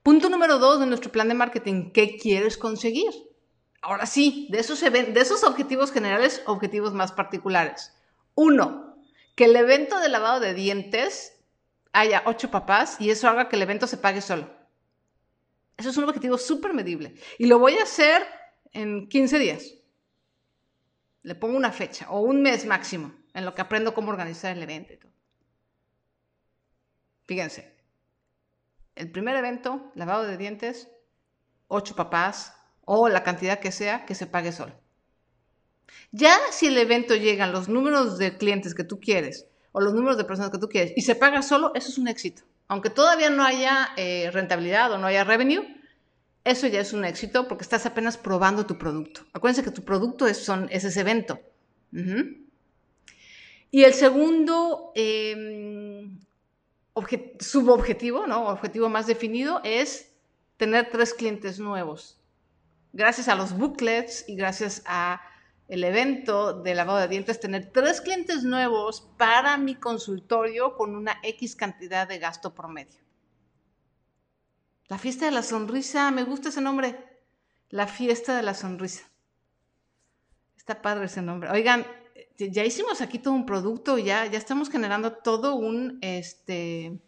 [0.02, 3.12] Punto número dos de nuestro plan de marketing, ¿qué quieres conseguir?
[3.82, 7.94] Ahora sí, de esos, de esos objetivos generales, objetivos más particulares.
[8.36, 8.98] Uno,
[9.36, 11.42] que el evento de lavado de dientes
[11.94, 14.50] haya ocho papás y eso haga que el evento se pague solo.
[15.78, 17.16] Eso es un objetivo súper medible.
[17.38, 18.24] Y lo voy a hacer
[18.72, 19.74] en 15 días.
[21.22, 24.64] Le pongo una fecha o un mes máximo en lo que aprendo cómo organizar el
[24.64, 25.12] evento y todo.
[27.26, 27.74] Fíjense,
[28.96, 30.90] el primer evento, lavado de dientes,
[31.68, 34.74] ocho papás o la cantidad que sea, que se pague solo.
[36.12, 39.94] Ya si el evento llega a los números de clientes que tú quieres o los
[39.94, 42.44] números de personas que tú quieres y se paga solo, eso es un éxito.
[42.68, 45.82] Aunque todavía no haya eh, rentabilidad o no haya revenue,
[46.44, 49.22] eso ya es un éxito porque estás apenas probando tu producto.
[49.34, 51.40] Acuérdense que tu producto es, son, ese evento.
[53.74, 56.20] Y el segundo em,
[57.40, 58.50] subobjetivo, ¿no?
[58.50, 60.14] objetivo más definido, es
[60.58, 62.22] tener tres clientes nuevos.
[62.92, 65.24] Gracias a los booklets y gracias a
[65.68, 71.18] el evento de lavado de dientes, tener tres clientes nuevos para mi consultorio con una
[71.24, 73.02] X cantidad de gasto promedio.
[74.88, 76.96] La fiesta de la sonrisa, me gusta ese nombre.
[77.70, 79.10] La fiesta de la sonrisa.
[80.56, 81.50] Está padre ese nombre.
[81.50, 81.88] Oigan,
[82.38, 87.00] ya hicimos aquí todo un producto, ya, ya estamos generando todo un, este,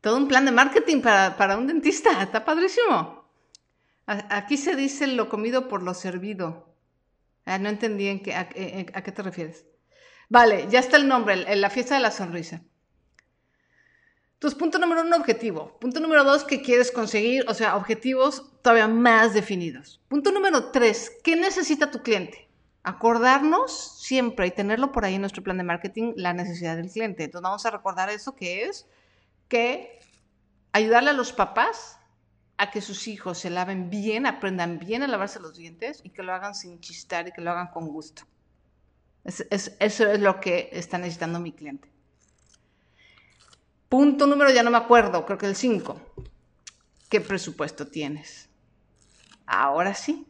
[0.00, 2.22] todo un plan de marketing para, para un dentista.
[2.22, 3.18] Está padrísimo.
[4.06, 6.74] Aquí se dice lo comido por lo servido.
[7.44, 9.66] Ah, no entendí en qué, a, qué te refieres.
[10.30, 12.62] Vale, ya está el nombre, la fiesta de la sonrisa.
[14.34, 15.78] Entonces, punto número uno, objetivo.
[15.78, 17.44] Punto número dos, ¿qué quieres conseguir?
[17.48, 20.00] O sea, objetivos todavía más definidos.
[20.08, 22.47] Punto número tres, ¿qué necesita tu cliente?
[22.88, 27.24] Acordarnos siempre y tenerlo por ahí en nuestro plan de marketing, la necesidad del cliente.
[27.24, 28.86] Entonces, vamos a recordar eso que es
[29.46, 29.98] que
[30.72, 31.98] ayudarle a los papás
[32.56, 36.22] a que sus hijos se laven bien, aprendan bien a lavarse los dientes y que
[36.22, 38.22] lo hagan sin chistar y que lo hagan con gusto.
[39.22, 41.90] eso es lo que está necesitando mi cliente.
[43.90, 46.00] Punto número, ya no me acuerdo, creo que el 5.
[47.10, 48.48] ¿Qué presupuesto tienes?
[49.44, 50.26] Ahora sí.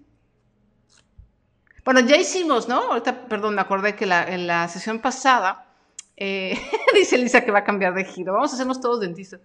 [1.88, 2.82] Bueno, ya hicimos, ¿no?
[2.82, 5.74] Ahorita, perdón, me acordé que en la sesión pasada
[6.18, 6.54] eh,
[6.94, 8.34] dice Lisa que va a cambiar de giro.
[8.34, 9.40] Vamos a hacernos todos dentistas.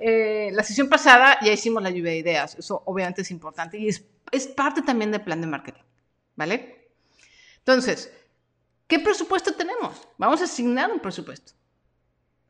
[0.00, 2.56] Eh, la sesión pasada ya hicimos la lluvia de ideas.
[2.58, 5.82] Eso obviamente es importante y es, es parte también del plan de marketing.
[6.34, 6.88] ¿Vale?
[7.58, 8.12] Entonces,
[8.88, 10.08] ¿qué presupuesto tenemos?
[10.18, 11.52] Vamos a asignar un presupuesto.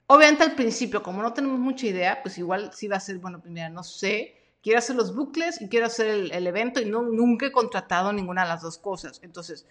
[0.07, 3.43] Obviamente al principio, como no tenemos mucha idea, pues igual sí va a ser, bueno,
[3.43, 7.03] primero, no sé, quiero hacer los bucles y quiero hacer el, el evento y no,
[7.03, 9.21] nunca he contratado ninguna de las dos cosas.
[9.23, 9.67] Entonces,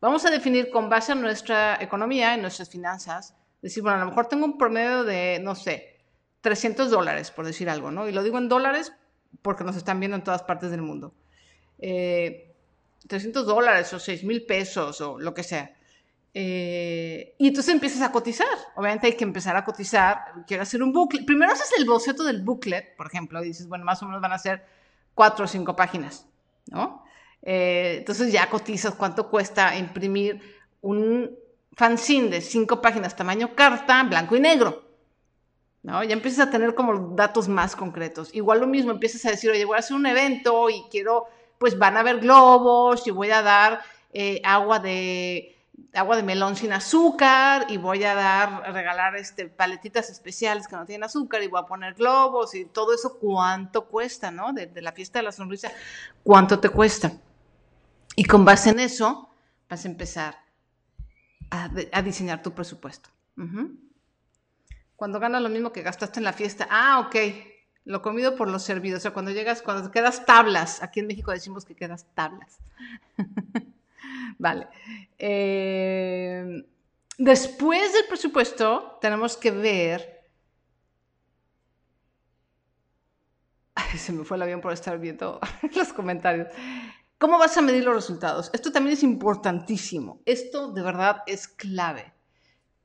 [0.00, 4.06] Vamos a definir con base en nuestra economía, en nuestras finanzas, decir, bueno, a lo
[4.06, 5.98] mejor tengo un promedio de, no sé,
[6.40, 8.08] 300 dólares, por decir algo, ¿no?
[8.08, 8.92] Y lo digo en dólares
[9.42, 11.14] porque nos están viendo en todas partes del mundo.
[11.78, 15.76] 300 eh, dólares o 6 mil pesos o lo que sea.
[16.34, 18.46] Eh, y entonces empiezas a cotizar.
[18.76, 20.18] Obviamente hay que empezar a cotizar.
[20.46, 21.24] Quiero hacer un booklet.
[21.24, 24.32] Primero haces el boceto del booklet, por ejemplo, y dices, bueno, más o menos van
[24.32, 24.64] a ser
[25.14, 26.26] cuatro o cinco páginas,
[26.70, 27.04] ¿no?
[27.42, 30.40] Eh, entonces ya cotizas cuánto cuesta imprimir
[30.80, 31.36] un
[31.72, 34.84] fanzine de cinco páginas, tamaño carta, blanco y negro.
[35.82, 36.02] ¿no?
[36.02, 38.34] Ya empiezas a tener como datos más concretos.
[38.34, 41.26] Igual lo mismo, empiezas a decir, oye, voy a hacer un evento y quiero,
[41.58, 43.80] pues van a haber globos y voy a dar
[44.12, 45.57] eh, agua de
[45.94, 50.76] agua de melón sin azúcar y voy a dar, a regalar este, paletitas especiales que
[50.76, 54.52] no tienen azúcar y voy a poner globos y todo eso, ¿cuánto cuesta, no?
[54.52, 55.70] De, la fiesta de la sonrisa,
[56.22, 57.12] ¿cuánto te cuesta?
[58.16, 59.30] Y con base en eso
[59.68, 60.38] vas a empezar
[61.50, 61.68] a,
[62.02, 63.10] diseñar tu presupuesto.
[64.96, 67.16] Cuando ganas lo mismo que gastaste en la fiesta, ah, ok,
[67.84, 68.98] Lo comido por lo servido.
[68.98, 72.58] O sea, cuando llegas, cuando quedas tablas, aquí en México decimos que quedas tablas.
[74.38, 74.68] vale.
[75.18, 76.64] Eh,
[77.18, 80.30] después del presupuesto, tenemos que ver.
[83.96, 85.40] Se me fue el avión por estar viendo
[85.74, 86.48] los comentarios.
[87.18, 88.50] ¿Cómo vas a medir los resultados?
[88.52, 90.22] Esto también es importantísimo.
[90.24, 92.14] Esto de verdad es clave.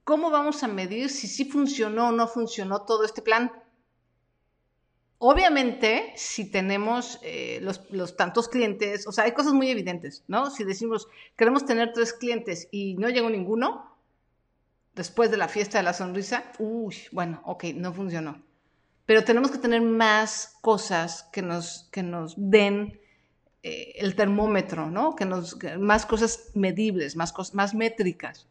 [0.04, 3.52] ¿Cómo vamos a medir si sí funcionó o no funcionó todo este plan?
[5.26, 10.52] Obviamente, si tenemos eh, los, tantos clientes, o sea, hay cosas muy evidentes, ¿no?
[10.52, 11.08] Si decimos,
[11.38, 13.96] queremos tener tres clientes y no llegó ninguno,
[14.94, 18.44] después de la fiesta de la sonrisa, uy, bueno, ok, no funcionó.
[19.06, 23.00] Pero tenemos que tener más cosas que nos, que nos den
[23.64, 25.16] eh, el termómetro, ¿no?
[25.16, 28.46] Que nos, más cosas medibles, más, más métricas.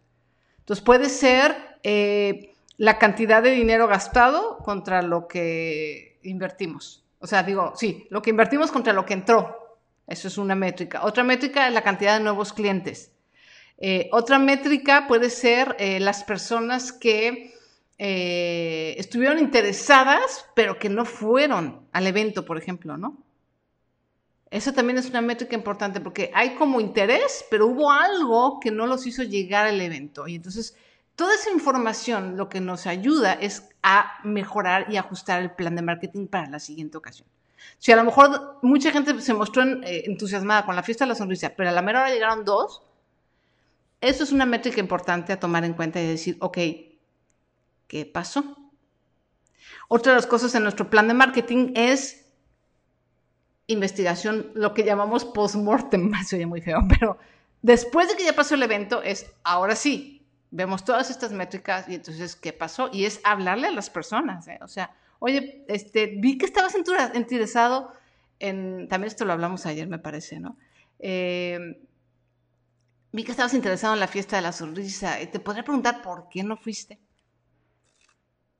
[0.60, 7.04] Entonces puede ser eh, la cantidad de dinero gastado contra lo que invertimos.
[7.18, 9.78] O sea, digo, sí, lo que invertimos contra lo que entró.
[10.06, 11.04] Eso es una métrica.
[11.04, 13.12] Otra métrica es la cantidad de nuevos clientes.
[13.78, 17.52] Eh, otra métrica puede ser eh, las personas que
[18.04, 23.22] estuvieron interesadas, pero que no fueron al evento, por ejemplo, ¿no?
[24.52, 28.86] Esa también es una métrica importante porque hay como interés, pero hubo algo que no
[28.86, 30.28] los hizo llegar al evento.
[30.28, 30.76] Y entonces,
[31.16, 35.82] toda esa información lo que nos ayuda es a mejorar y ajustar el plan de
[35.82, 37.28] marketing para la siguiente ocasión.
[37.78, 41.14] Si a lo mejor mucha gente se mostró eh, entusiasmada con la fiesta de la
[41.14, 42.82] sonrisa, pero a la mera hora llegaron dos,
[44.00, 46.58] eso es una métrica importante a tomar en cuenta y decir, ok,
[47.86, 48.56] ¿qué pasó?
[49.88, 52.26] Otra de las cosas en nuestro plan de marketing es
[53.66, 57.18] investigación, lo que llamamos post-mortem, se oye muy feo, pero
[57.62, 60.21] después de que ya pasó el evento es, ahora sí,
[60.52, 62.88] vemos todas estas métricas y entonces, ¿qué pasó?
[62.92, 64.58] Y es hablarle a las personas, ¿eh?
[64.62, 67.92] o sea, oye, este, vi que estabas interesado
[68.38, 70.56] en, también esto lo hablamos ayer, me parece, ¿no?
[70.98, 71.82] Eh,
[73.12, 76.44] vi que estabas interesado en la fiesta de la sonrisa, te podría preguntar por qué
[76.44, 77.00] no fuiste.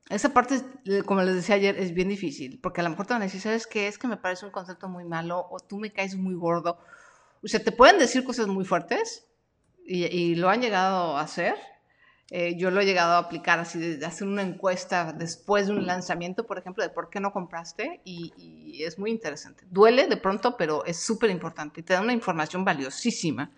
[0.09, 3.13] Esa parte, eh, como les decía ayer, es bien difícil, porque a lo mejor te
[3.13, 3.87] van a decir, ¿sabes qué?
[3.87, 6.77] Es que me parece un concepto muy malo o tú me caes muy gordo.
[7.41, 9.25] O sea, te pueden decir cosas muy fuertes
[9.85, 11.55] y, lo han llegado a hacer.
[12.29, 15.85] Eh, yo lo he llegado a aplicar así, de hacer una encuesta después de un
[15.85, 19.65] lanzamiento, por ejemplo, de por qué no compraste y, es muy interesante.
[19.69, 23.51] Duele de pronto, pero es súper importante y te da una información valiosísima,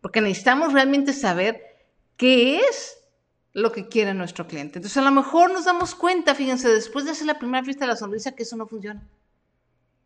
[0.00, 1.62] porque necesitamos realmente saber
[2.16, 2.98] qué es
[3.52, 4.78] lo que quiere nuestro cliente.
[4.78, 7.92] Entonces, a lo mejor nos damos cuenta, fíjense, después de hacer la primera fiesta de
[7.92, 9.06] la sonrisa, que eso no funciona.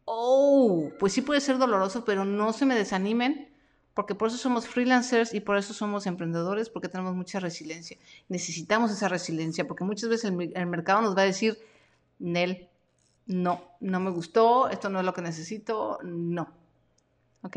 [0.05, 3.50] Oh, pues sí puede ser doloroso, pero no se me desanimen,
[3.95, 7.97] porque por eso somos freelancers y por eso somos emprendedores, porque tenemos mucha resiliencia.
[8.29, 11.59] Necesitamos esa resiliencia, porque muchas veces el, mercado nos va a decir,
[12.19, 12.69] Nel,
[13.27, 16.49] no, no me gustó, esto no es lo que necesito, no.
[17.43, 17.57] ¿Ok?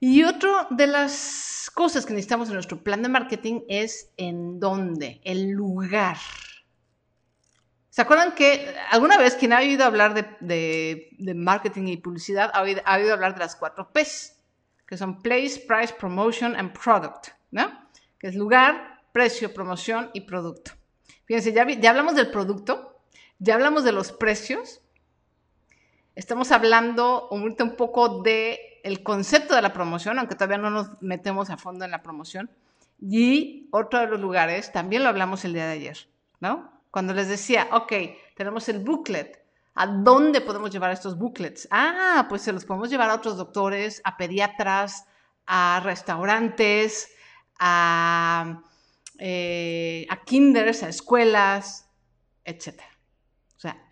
[0.00, 5.20] Y otra de las cosas que necesitamos en nuestro plan de marketing es en dónde,
[5.24, 6.16] el lugar.
[7.92, 12.80] ¿Se acuerdan que alguna vez quien ha oído hablar de, marketing y publicidad ha oído,
[12.86, 14.40] hablar de las cuatro P's,
[14.86, 17.70] que son Place, Price, Promotion and Product, ¿no?
[18.18, 20.70] Que es lugar, precio, promoción y producto.
[21.26, 22.98] Fíjense, ya, ya hablamos del producto,
[23.38, 24.80] ya hablamos de los precios,
[26.14, 31.58] estamos hablando un poco de concepto de la promoción, aunque todavía no nos metemos a
[31.58, 32.50] fondo en la promoción.
[33.02, 36.08] Y otro de los lugares, también lo hablamos el día de ayer,
[36.40, 36.72] ¿no?
[36.92, 37.90] Cuando les decía, ok,
[38.36, 39.42] tenemos el booklet,
[39.74, 41.66] ¿a dónde podemos llevar estos booklets?
[41.70, 45.06] Ah, pues se los podemos llevar a otros doctores, a pediatras,
[45.46, 47.08] a restaurantes,
[47.58, 48.62] a,
[49.18, 51.88] eh, a kinders, a escuelas,
[52.44, 52.82] etc.
[53.56, 53.82] O sea,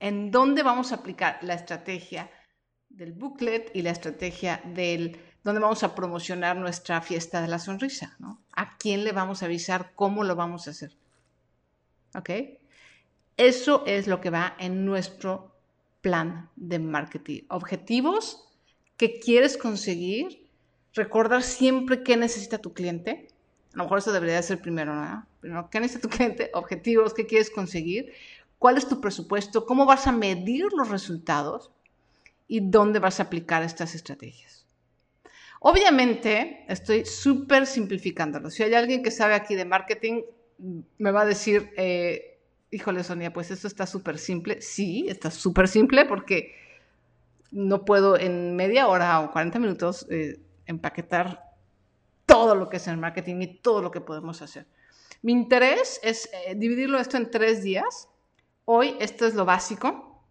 [0.00, 2.28] ¿en dónde vamos a aplicar la estrategia
[2.88, 8.16] del booklet y la estrategia del dónde vamos a promocionar nuestra fiesta de la sonrisa,
[8.18, 8.42] ¿no?
[8.52, 9.92] ¿A quién le vamos a avisar?
[9.94, 10.99] ¿Cómo lo vamos a hacer?
[12.14, 12.30] ¿Ok?
[13.36, 15.54] Eso es lo que va en nuestro
[16.00, 17.42] plan de marketing.
[17.48, 18.48] Objetivos
[18.96, 20.46] que quieres conseguir,
[20.94, 23.28] recordar siempre qué necesita tu cliente.
[23.74, 25.26] A lo mejor eso debería ser primero, ¿no?
[25.40, 26.50] Primero, ¿qué necesita tu cliente?
[26.54, 28.12] Objetivos, ¿qué quieres conseguir?
[28.58, 29.64] ¿Cuál es tu presupuesto?
[29.64, 31.70] ¿Cómo vas a medir los resultados?
[32.50, 34.66] y dónde vas a aplicar estas estrategias.
[35.60, 38.50] Obviamente, estoy súper simplificándolo.
[38.50, 40.22] Si hay alguien que sabe aquí de marketing,
[40.98, 42.38] me va a decir, eh,
[42.70, 44.60] híjole Sonia, pues esto está súper simple.
[44.60, 46.54] Sí, está súper simple porque
[47.50, 51.50] no puedo en media hora o 40 minutos eh, empaquetar
[52.26, 54.66] todo lo que es el marketing y todo lo que podemos hacer.
[55.22, 58.08] Mi interés es eh, dividirlo esto en tres días
[58.72, 60.22] hoy esto es lo básico.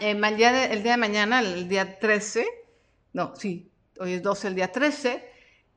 [0.00, 2.46] Eh, el día de mañana, el día 13,
[3.12, 3.70] no, sí,
[4.00, 5.24] hoy es 12, el día 13,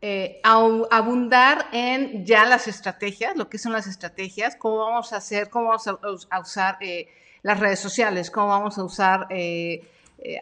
[0.02, 5.50] eh, abundar en ya las estrategias, lo que son las estrategias, cómo vamos a hacer,
[5.50, 7.08] cómo vamos a, usar eh,
[7.42, 9.28] las redes sociales, cómo vamos a usar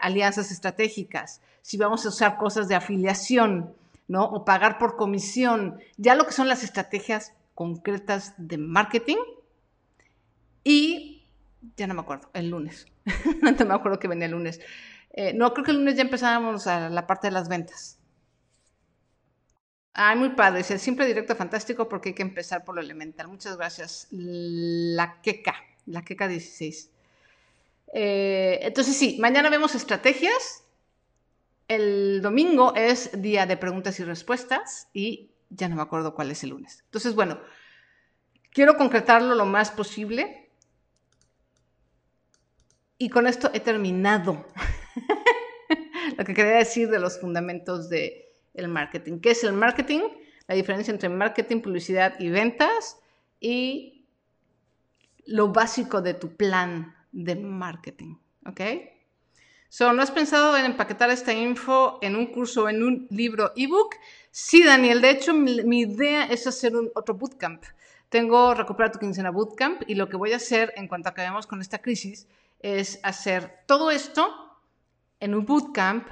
[0.01, 3.73] alianzas estratégicas, si vamos a usar cosas de afiliación,
[4.07, 4.25] ¿no?
[4.25, 9.17] O pagar por comisión, ya lo que son las estrategias concretas de marketing.
[10.63, 11.25] Y
[11.77, 12.87] ya no me acuerdo, el lunes.
[13.41, 14.59] no me acuerdo que venía el lunes.
[15.13, 17.97] Eh, no, creo que el lunes ya empezábamos a la parte de las ventas.
[19.97, 20.57] Ay, muy padre.
[20.57, 23.29] Dice, siempre directo fantástico porque hay que empezar por lo elemental.
[23.29, 24.07] Muchas gracias.
[24.11, 26.91] La queca, la queca 16.
[27.93, 30.65] Eh, entonces sí, mañana vemos estrategias.
[31.69, 36.43] El domingo es día de preguntas y respuestas y ya no me acuerdo cuál es
[36.43, 36.81] el lunes.
[36.83, 37.39] Entonces, bueno,
[38.51, 40.49] quiero concretarlo lo más posible.
[42.97, 44.45] Y con esto he terminado
[46.17, 48.24] lo que quería decir de los fundamentos del
[48.55, 49.19] el marketing.
[49.19, 50.01] ¿Qué es el marketing?
[50.47, 52.99] La diferencia entre marketing, publicidad y ventas
[53.39, 54.05] y
[55.25, 58.15] lo básico de tu plan de marketing.
[58.45, 58.61] ¿Ok?
[59.69, 63.51] So, ¿no has pensado en empaquetar esta info en un curso o en un libro
[63.55, 63.95] ebook?
[64.31, 65.01] Sí, Daniel.
[65.01, 67.63] De hecho, mi, idea es hacer un, otro bootcamp.
[68.09, 71.59] Tengo Recupera tu quincena bootcamp y lo que voy a hacer en cuanto acabemos con
[71.59, 72.27] esta crisis
[72.59, 74.33] es hacer todo esto
[75.19, 76.07] en un bootcamp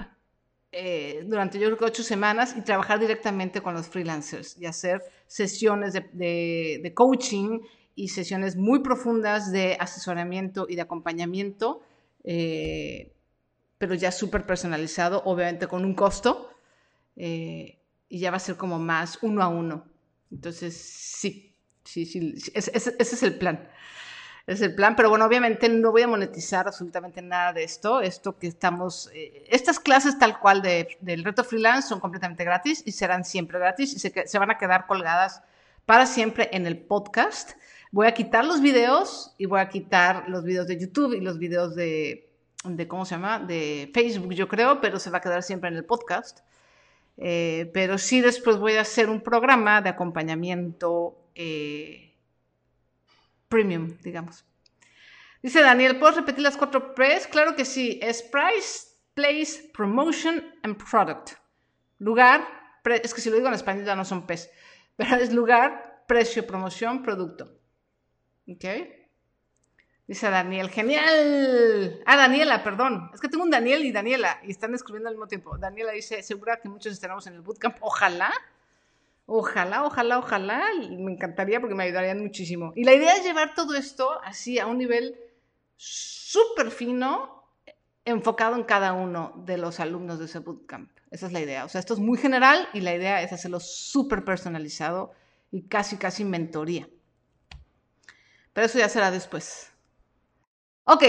[0.76, 5.04] eh, durante yo creo que ocho semanas y trabajar directamente con los freelancers y hacer
[5.28, 7.60] sesiones de, coaching
[7.94, 11.84] y sesiones muy profundas de asesoramiento y de acompañamiento,
[12.24, 13.14] eh,
[13.78, 16.50] pero ya súper personalizado, obviamente con un costo,
[17.18, 17.78] eh,
[18.10, 19.86] y ya va a ser como más uno a uno.
[20.32, 23.70] Entonces, sí, sí, sí, ese es el plan
[24.46, 28.02] es el plan, pero bueno, obviamente no voy a monetizar absolutamente nada de esto.
[28.02, 32.92] Esto que estamos, eh, estas clases tal cual del reto freelance son completamente gratis y
[32.92, 35.42] serán siempre gratis y se, se, van a quedar colgadas
[35.86, 37.52] para siempre en el podcast.
[37.92, 41.38] Voy a quitar los videos y voy a quitar los videos de YouTube y los
[41.40, 42.30] videos de,
[42.66, 43.40] de ¿cómo se llama?
[43.40, 46.40] De Facebook, yo creo, pero se va a quedar siempre en el podcast.
[47.18, 51.16] Eh, pero sí después voy a hacer un programa de acompañamiento.
[51.34, 52.13] Eh,
[53.54, 54.44] premium, digamos.
[55.44, 57.28] Dice Daniel, ¿puedes repetir las cuatro P's?
[57.28, 58.00] Claro que sí.
[58.02, 61.34] Es price, place, promotion and product.
[62.00, 62.48] Lugar,
[62.84, 64.50] es que si lo digo en español ya no son P's,
[64.96, 67.60] pero es lugar, precio, promoción, producto.
[68.48, 68.66] ¿Ok?
[70.08, 72.02] Dice Daniel, genial.
[72.08, 73.12] Ah, Daniela, perdón.
[73.14, 75.60] Es que tengo un Daniel y Daniela y están escribiendo al mismo tiempo.
[75.60, 77.78] Daniela dice, segura que muchos estaremos en el bootcamp.
[77.82, 78.34] Ojalá.
[79.26, 82.74] Ojalá, ojalá, ojalá, me encantaría porque me ayudarían muchísimo.
[82.76, 85.18] Y la idea es llevar todo esto así a un nivel
[85.76, 87.44] súper fino,
[88.06, 90.92] enfocado en cada uno de los alumnos de ese bootcamp.
[91.10, 91.64] Esa es la idea.
[91.64, 95.14] O sea, esto es muy general y la idea es hacerlo súper personalizado
[95.52, 96.90] y casi, casi mentoría.
[98.52, 99.72] Pero eso ya será después.
[100.84, 101.04] Ok,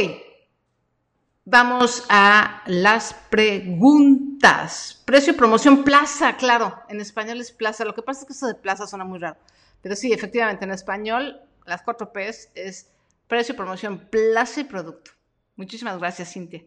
[1.46, 5.02] Vamos a las preguntas.
[5.04, 6.82] Precio, promoción, plaza, claro.
[6.88, 7.84] En español es plaza.
[7.84, 9.36] Lo que pasa es que eso de plaza suena muy raro.
[9.82, 12.90] Pero sí, efectivamente, en español las cuatro P's es
[13.28, 15.10] precio, promoción, plaza y producto.
[15.56, 16.64] Muchísimas gracias, Cintia.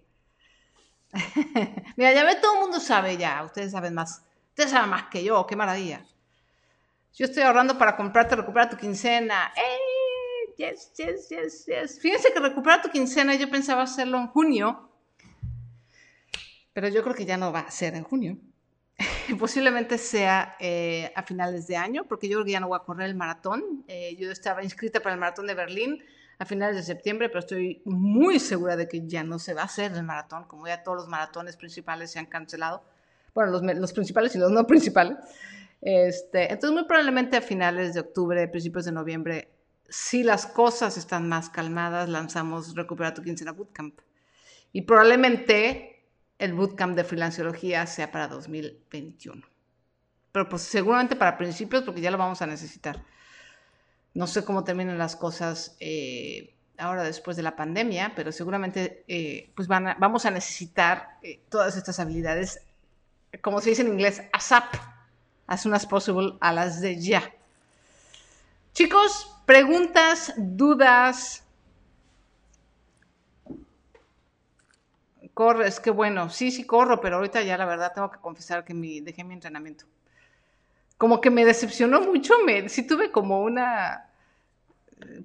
[1.95, 3.43] Mira, ya ve, todo el mundo sabe ya.
[3.43, 4.21] Ustedes saben más.
[4.49, 5.47] Ustedes saben más que yo.
[5.47, 6.05] Qué maravilla.
[7.15, 9.51] Yo estoy ahorrando para comprarte, recuperar tu quincena.
[9.55, 10.06] ¡Ey!
[10.57, 11.99] Yes, yes, yes, yes.
[11.99, 14.89] Fíjense que recuperar tu quincena yo pensaba hacerlo en junio,
[16.73, 18.37] pero yo creo que ya no va a ser en junio.
[19.39, 22.83] Posiblemente sea eh, a finales de año, porque yo creo que ya no voy a
[22.83, 23.83] correr el maratón.
[23.87, 26.03] Eh, yo estaba inscrita para el maratón de Berlín
[26.39, 29.65] a finales de septiembre, pero estoy muy segura de que ya no se va a
[29.65, 32.83] hacer el maratón, como ya todos los maratones principales se han cancelado.
[33.33, 35.17] Bueno, los, los principales y los no principales.
[35.81, 39.49] Este, entonces, muy probablemente a finales de octubre, principios de noviembre,
[39.89, 43.99] si las cosas están más calmadas, lanzamos Recupera tu quincena Bootcamp.
[44.73, 46.05] Y probablemente
[46.39, 49.41] el Bootcamp de Freelanciología sea para 2021.
[50.31, 53.03] Pero pues seguramente para principios, porque ya lo vamos a necesitar.
[54.13, 59.51] No sé cómo terminan las cosas eh, ahora después de la pandemia, pero seguramente eh,
[59.55, 62.61] pues vamos a necesitar eh, todas estas habilidades,
[63.41, 64.75] como se dice en inglés, ASAP,
[65.47, 67.33] as soon as possible, a las de ya.
[68.73, 71.41] Chicos, Preguntas, dudas.
[75.33, 76.29] Corres, qué bueno.
[76.29, 79.33] Sí, sí, corro, pero ahorita ya la verdad tengo que confesar que mi, dejé mi
[79.33, 79.85] entrenamiento.
[80.97, 84.09] Como que me decepcionó mucho, me, sí tuve como una...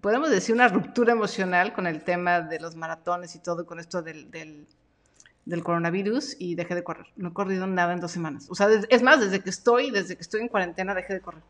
[0.00, 4.02] podemos decir, una ruptura emocional con el tema de los maratones y todo, con esto
[4.02, 7.06] del, del, coronavirus y dejé de correr.
[7.16, 8.46] No he corrido nada en dos semanas.
[8.48, 11.42] O sea, es más, desde que estoy, desde que estoy en cuarentena dejé de correr.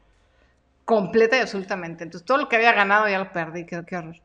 [0.84, 2.04] Completa y absolutamente.
[2.04, 4.16] Entonces, todo lo que había ganado ya lo perdí, qué, qué horror.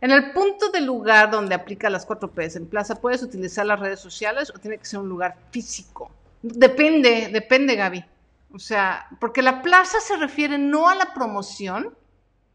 [0.00, 3.80] En el punto del lugar donde aplica las 4 Ps en plaza, ¿puedes utilizar las
[3.80, 6.10] redes sociales o tiene que ser un lugar físico?
[6.40, 8.04] Depende, depende, Gaby.
[8.52, 11.96] O sea, porque la plaza se refiere no a la promoción,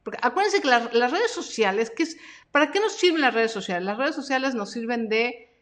[0.04, 2.18] porque acuérdense que las redes sociales, ¿qué es,
[2.52, 3.86] ¿para qué nos sirven las redes sociales?
[3.86, 5.54] Las redes sociales nos sirven de,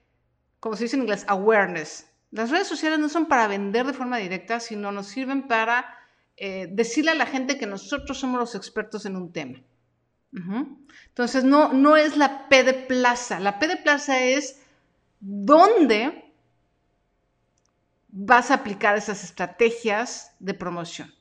[0.60, 2.08] como se dice en inglés, awareness.
[2.30, 5.98] Las redes sociales no son para vender de forma directa, sino nos sirven para
[6.44, 9.62] eh, decirle a la gente que nosotros somos los expertos en un tema.
[11.10, 13.40] Entonces, no, no es la P de plaza.
[13.40, 14.60] La P de plaza es
[15.20, 16.34] dónde
[18.08, 21.14] vas a aplicar esas estrategias de promoción.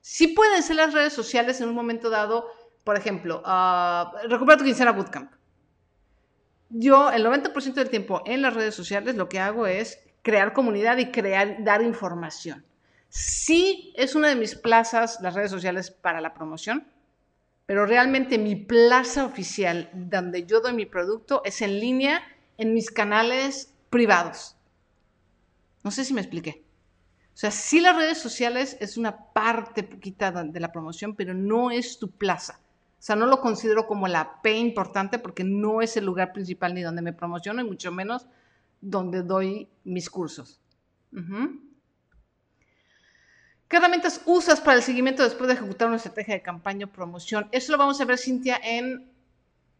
[0.00, 2.46] Sí pueden ser las redes sociales en un momento dado,
[2.84, 5.32] por ejemplo, uh, recupera tu quincena bootcamp.
[6.70, 10.98] Yo el 90% del tiempo en las redes sociales lo que hago es crear comunidad
[10.98, 12.64] y crear, dar información.
[13.14, 16.88] Sí es una de mis plazas las redes sociales para la promoción,
[17.66, 22.22] pero realmente mi plaza oficial donde yo doy mi producto es en línea
[22.56, 24.56] en mis canales privados.
[25.84, 26.64] No sé si me expliqué.
[27.34, 31.70] O sea, sí las redes sociales es una parte poquita de la promoción, pero no
[31.70, 32.60] es tu plaza.
[32.98, 36.72] O sea, no lo considero como la P importante porque no es el lugar principal
[36.72, 38.26] ni donde me promociono y mucho menos
[38.80, 40.62] donde doy mis cursos.
[43.72, 47.48] ¿Qué herramientas usas para el seguimiento después de ejecutar una estrategia de campaña o promoción?
[47.52, 49.10] Eso lo vamos a ver, Cintia, en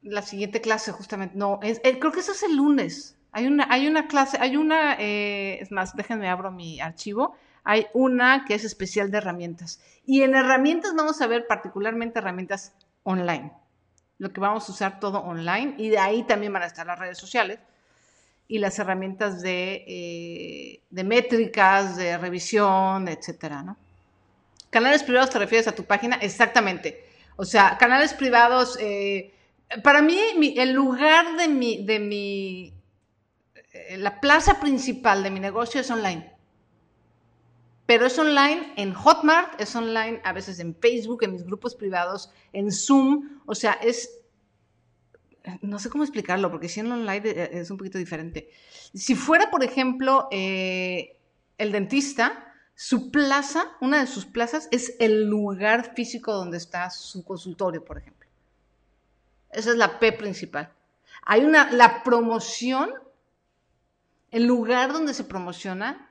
[0.01, 1.37] la siguiente clase, justamente.
[1.37, 3.19] No, eh, creo que eso es el lunes.
[3.33, 7.37] Hay una, hay una clase, hay una, eh, es más, déjenme abro mi archivo.
[7.65, 9.83] Hay una que es especial de herramientas.
[10.07, 12.73] Y en herramientas vamos a ver particularmente herramientas
[13.03, 13.53] online.
[14.17, 15.75] Lo que vamos a usar todo online.
[15.77, 17.59] Y de ahí también van a estar las redes sociales
[18.49, 23.82] y las herramientas de, eh, de métricas, de revisión, etcétera, ¿no?
[24.73, 27.05] Canales privados te refieres a tu página, exactamente.
[27.37, 29.35] O sea, canales privados, eh,
[29.85, 30.19] para mí
[30.57, 32.73] el lugar de mi, de mi
[33.75, 36.33] eh, la plaza principal de mi negocio es online.
[37.85, 42.33] Pero es online en Hotmart, es online a veces en Facebook, en mis grupos privados,
[42.55, 43.43] en Zoom.
[43.45, 44.23] O sea, es...
[45.61, 48.49] No sé cómo explicarlo, porque si en online eh, es un poquito diferente.
[48.95, 55.95] Si fuera, por ejemplo, el dentista, su plaza, una de sus plazas, es el lugar
[55.95, 58.29] físico donde está su consultorio, por ejemplo.
[59.51, 60.73] Esa es la P principal.
[61.25, 62.91] Hay una, la promoción
[64.33, 66.09] el lugar donde se promociona,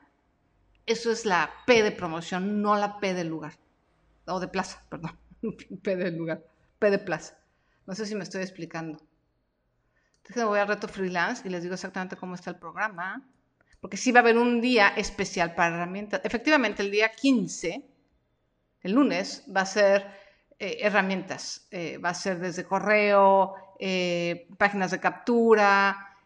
[0.86, 3.54] eso es la P de promoción, no la P del lugar.
[4.26, 5.18] O de plaza, perdón.
[5.82, 6.42] P del lugar.
[6.78, 7.36] P de plaza.
[7.84, 9.00] No sé si me estoy explicando.
[10.18, 13.26] Entonces voy a reto freelance y les digo exactamente cómo está el programa.
[13.82, 16.20] Porque sí va a haber un día especial para herramientas.
[16.22, 17.82] Efectivamente, el día 15,
[18.84, 20.06] el lunes, va a ser
[20.60, 21.66] eh, herramientas.
[21.72, 26.16] Eh, va a ser desde correo, eh, páginas de captura,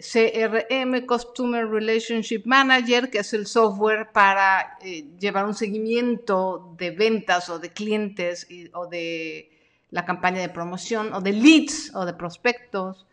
[0.00, 4.78] CRM, Customer Relationship Manager, que es el software para
[5.20, 9.50] llevar un seguimiento de ventas o de clientes o de
[9.90, 13.04] la campaña de promoción o de leads o de prospectos.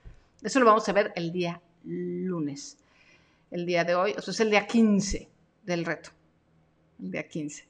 [0.41, 2.77] Eso lo vamos a ver el día lunes.
[3.51, 5.29] El día de hoy, eso es el día 15
[5.63, 6.09] del reto.
[7.01, 7.67] El día 15.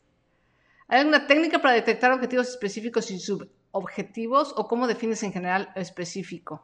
[0.88, 6.64] ¿Hay alguna técnica para detectar objetivos específicos y subobjetivos o cómo defines en general específico?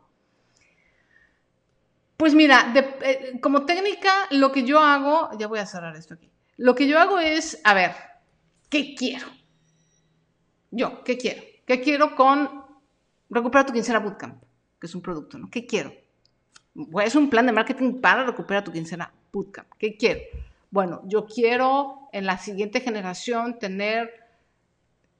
[2.17, 6.29] Pues mira, eh, como técnica, lo que yo hago, ya voy a cerrar esto aquí.
[6.57, 7.91] Lo que yo hago es, a ver,
[8.69, 9.27] ¿qué quiero?
[10.71, 11.41] Yo, ¿qué quiero?
[11.65, 12.65] ¿Qué quiero con
[13.29, 14.43] recuperar tu quincena bootcamp?
[14.79, 15.49] Que es un producto, ¿no?
[15.49, 15.93] ¿Qué quiero?
[17.03, 19.11] Es un plan de marketing para recuperar tu quincena.
[19.77, 20.21] ¿Qué quiero?
[20.71, 24.11] Bueno, yo quiero en la siguiente generación tener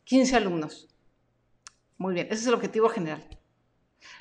[0.05, 0.87] 15 alumnos.
[1.97, 3.27] Muy bien, ese es el objetivo general.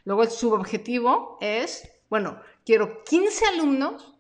[0.04, 4.14] Luego el subobjetivo es, bueno, quiero 15 alumnos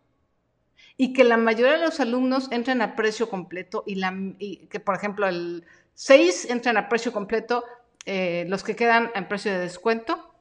[0.96, 5.26] y que la mayoría de los alumnos entren a precio completo y, que, por ejemplo,
[5.26, 5.64] el
[5.94, 7.64] 6 entren a precio completo,
[8.04, 10.34] eh, los que quedan en precio de descuento,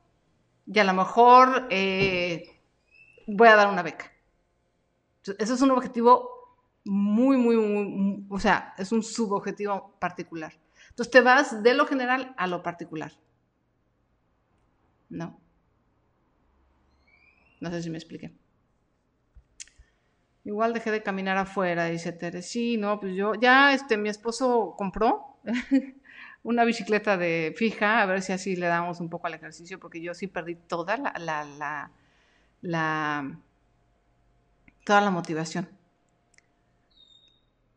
[0.66, 2.57] y a lo mejor eh,
[3.28, 4.12] voy a dar una beca.
[5.38, 6.30] Ese es un objetivo
[6.86, 10.54] muy, muy, muy, o sea, es un subobjetivo particular.
[10.90, 13.12] Entonces te vas de lo general a lo particular.
[15.10, 15.40] ¿No?
[17.60, 18.34] No sé si me expliqué.
[20.44, 22.42] Igual dejé de caminar afuera, dice Tere.
[22.42, 25.40] Sí, no, pues yo, ya, este, mi esposo compró
[26.44, 30.02] una bicicleta de fija, a ver si así le damos un poco al ejercicio, porque
[30.02, 31.92] yo sí perdí toda la, la,
[32.62, 33.40] la
[34.86, 35.70] toda la motivación.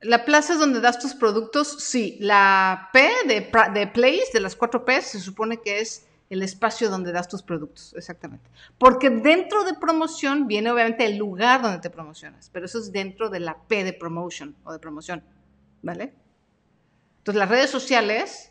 [0.01, 2.17] La plaza es donde das tus productos, sí.
[2.21, 6.89] La P de, de place, de las cuatro P, se supone que es el espacio
[6.89, 8.49] donde das tus productos, exactamente.
[8.79, 13.29] Porque dentro de promoción viene obviamente el lugar donde te promocionas, pero eso es dentro
[13.29, 15.25] de la P de promotion o de promoción,
[15.83, 16.15] ¿vale?
[17.19, 18.51] Entonces las redes sociales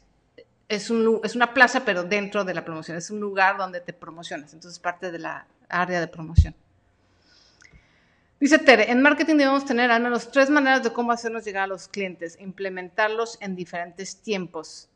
[0.70, 2.96] es, una plaza, pero dentro de la promoción.
[2.96, 4.54] Es un lugar donde te promocionas.
[4.54, 6.56] Entonces, parte de la área de promoción.
[8.40, 11.68] Dice Tere, en marketing debemos tener al menos tres maneras de cómo hacernos llegar a
[11.68, 14.90] los clientes, implementarlos en diferentes tiempos.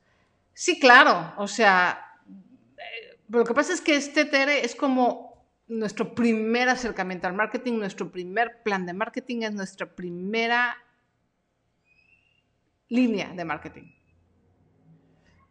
[0.53, 2.19] Sí, claro, o sea,
[2.77, 7.79] eh, lo que pasa es que este Tere es como nuestro primer acercamiento al marketing,
[7.79, 10.77] nuestro primer plan de marketing es nuestra primera
[12.87, 13.91] línea de marketing.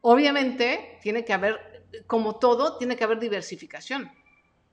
[0.01, 4.11] Obviamente, tiene que haber, como todo, tiene que haber diversificación.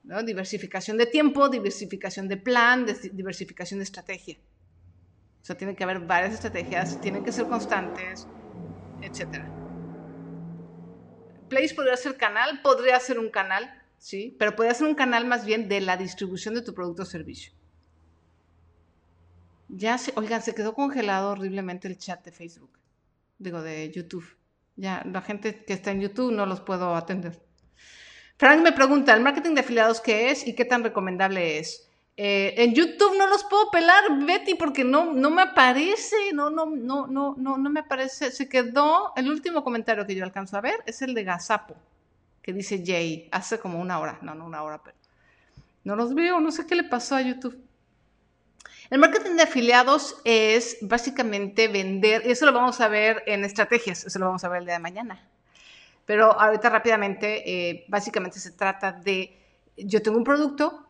[0.02, 4.38] Diversificación de tiempo, diversificación de plan, diversificación de estrategia.
[5.42, 8.26] O sea, tiene que haber varias estrategias, tienen que ser constantes,
[9.02, 9.44] etc.
[11.48, 15.44] Place podría ser canal, podría ser un canal, sí, pero podría ser un canal más
[15.44, 17.52] bien de la distribución de tu producto o servicio.
[19.68, 22.78] Ya se, oigan, se quedó congelado horriblemente el chat de Facebook,
[23.38, 24.26] digo, de YouTube.
[24.76, 27.49] Ya, la gente que está en YouTube no los puedo atender.
[28.40, 31.86] Frank me pregunta, ¿el marketing de afiliados qué es y qué tan recomendable es?
[32.16, 36.64] Eh, en YouTube no los puedo pelar, Betty, porque no, no me aparece, no, no,
[36.64, 38.30] no, no, no, no me aparece.
[38.30, 41.76] Se quedó, el último comentario que yo alcanzo a ver es el de Gazapo,
[42.40, 44.96] que dice Jay, hace como una hora, no, no una hora, pero
[45.84, 47.62] no los veo, no sé qué le pasó a YouTube.
[48.88, 54.06] El marketing de afiliados es básicamente vender, y eso lo vamos a ver en estrategias,
[54.06, 55.28] eso lo vamos a ver el día de mañana.
[56.10, 59.38] Pero ahorita rápidamente, eh, básicamente se trata de,
[59.76, 60.88] yo tengo un producto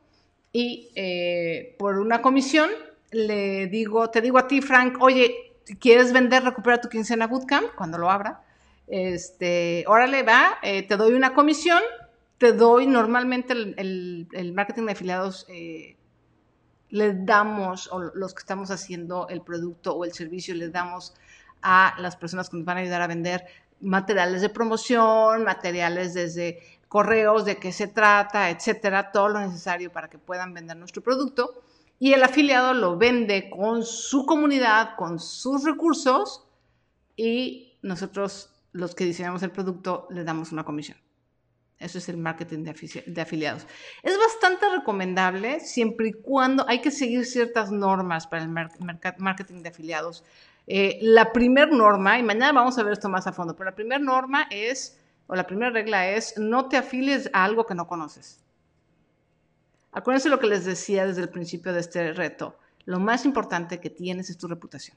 [0.50, 2.70] y eh, por una comisión
[3.10, 7.98] le digo, te digo a ti, Frank, oye, ¿quieres vender, recupera tu quincena bootcamp cuando
[7.98, 8.42] lo abra?
[8.86, 11.82] Este, órale, va, eh, te doy una comisión,
[12.38, 15.46] te doy normalmente el, marketing de afiliados
[16.88, 21.12] le damos, o los que estamos haciendo el producto o el servicio, le damos
[21.60, 23.44] a las personas que nos van a ayudar a vender
[23.80, 30.10] materiales de promoción, materiales desde correos, de qué se trata, etcétera, todo lo necesario para
[30.10, 31.62] que puedan vender nuestro producto.
[31.98, 36.46] Y el afiliado lo vende con su comunidad, con sus recursos
[37.16, 40.96] y nosotros, los que diseñamos el producto, le damos una comisión.
[41.78, 43.66] Eso es el marketing de, afiliados.
[44.02, 49.68] Es bastante recomendable siempre y cuando hay que seguir ciertas normas para el marketing de
[49.70, 50.22] afiliados.
[50.72, 53.74] Eh, la primera norma, y mañana vamos a ver esto más a fondo, pero la
[53.74, 57.88] primera norma es, o la primera regla es, no te afilies a algo que no
[57.88, 58.44] conoces.
[59.90, 62.56] Acuérdense lo que les decía desde el principio de este reto.
[62.84, 64.96] Lo más importante que tienes es tu reputación.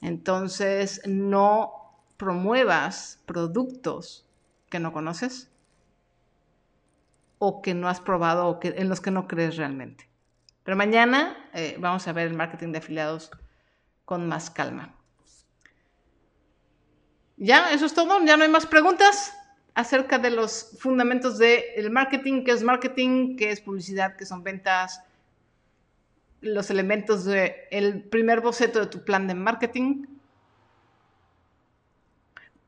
[0.00, 4.26] Entonces, no promuevas productos
[4.70, 5.50] que no conoces
[7.38, 10.08] o que no has probado o que, en los que no crees realmente.
[10.64, 13.30] Pero mañana eh, vamos a ver el marketing de afiliados
[14.10, 14.92] con más calma.
[17.36, 18.18] Ya, eso es todo.
[18.24, 19.32] Ya no hay más preguntas
[19.72, 25.00] acerca de los fundamentos del marketing, qué es marketing, qué es publicidad, qué son ventas,
[26.40, 30.06] los elementos del primer boceto de tu plan de marketing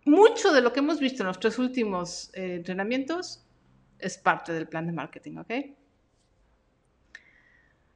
[0.05, 3.45] mucho de lo que hemos visto en los tres últimos eh, entrenamientos
[3.99, 5.51] es parte del plan de marketing, ¿ok?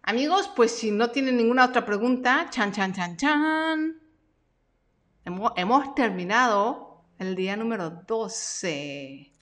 [0.08, 4.00] Amigos, pues si no tienen ninguna otra pregunta, chan, chan, chan, chan.
[5.24, 9.32] Hemos, terminado el día número 12.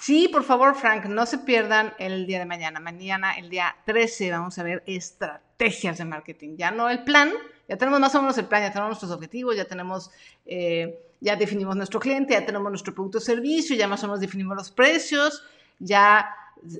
[0.00, 2.80] Sí, por favor, Frank, no se pierdan el día de mañana.
[2.80, 6.56] Mañana, el día 13, vamos a ver estrategias de marketing.
[6.56, 7.32] Ya no el plan,
[7.68, 10.10] ya tenemos más o menos el plan, ya tenemos nuestros objetivos, ya tenemos,
[10.44, 14.18] eh, ya definimos nuestro cliente, ya tenemos nuestro producto o servicio, ya más o menos
[14.18, 15.44] definimos los precios,
[15.78, 16.34] ya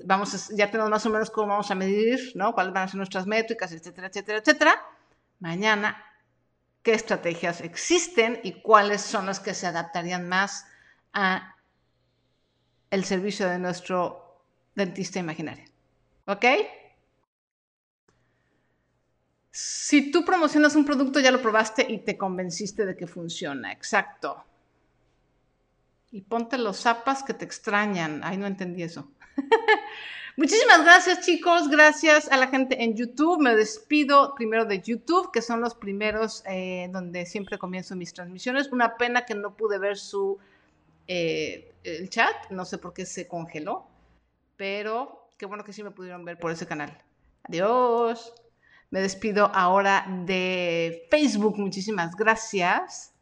[0.05, 2.53] vamos, ya tenemos más o menos cómo vamos a medir, ¿no?
[2.53, 4.85] Cuáles van a ser nuestras métricas, etcétera, etcétera, etcétera.
[5.39, 6.03] Mañana,
[6.83, 10.65] ¿qué estrategias existen y cuáles son las que se adaptarían más
[11.13, 11.55] a
[12.89, 14.41] el servicio de nuestro
[14.75, 15.65] dentista imaginario?
[16.25, 16.45] ¿Ok?
[19.51, 23.71] Si tú promocionas un producto, ya lo probaste y te convenciste de que funciona.
[23.71, 24.43] Exacto.
[26.11, 28.21] Y ponte los zapas que te extrañan.
[28.23, 29.09] Ay, no entendí eso.
[30.37, 33.41] Muchísimas gracias chicos, gracias a la gente en YouTube.
[33.41, 38.71] Me despido primero de YouTube, que son los primeros eh, donde siempre comienzo mis transmisiones.
[38.71, 40.37] Una pena que no pude ver su
[41.07, 43.87] eh, el chat, no sé por qué se congeló,
[44.57, 46.95] pero qué bueno que sí me pudieron ver por ese canal.
[47.43, 48.33] Adiós.
[48.89, 51.57] Me despido ahora de Facebook.
[51.57, 53.13] Muchísimas gracias.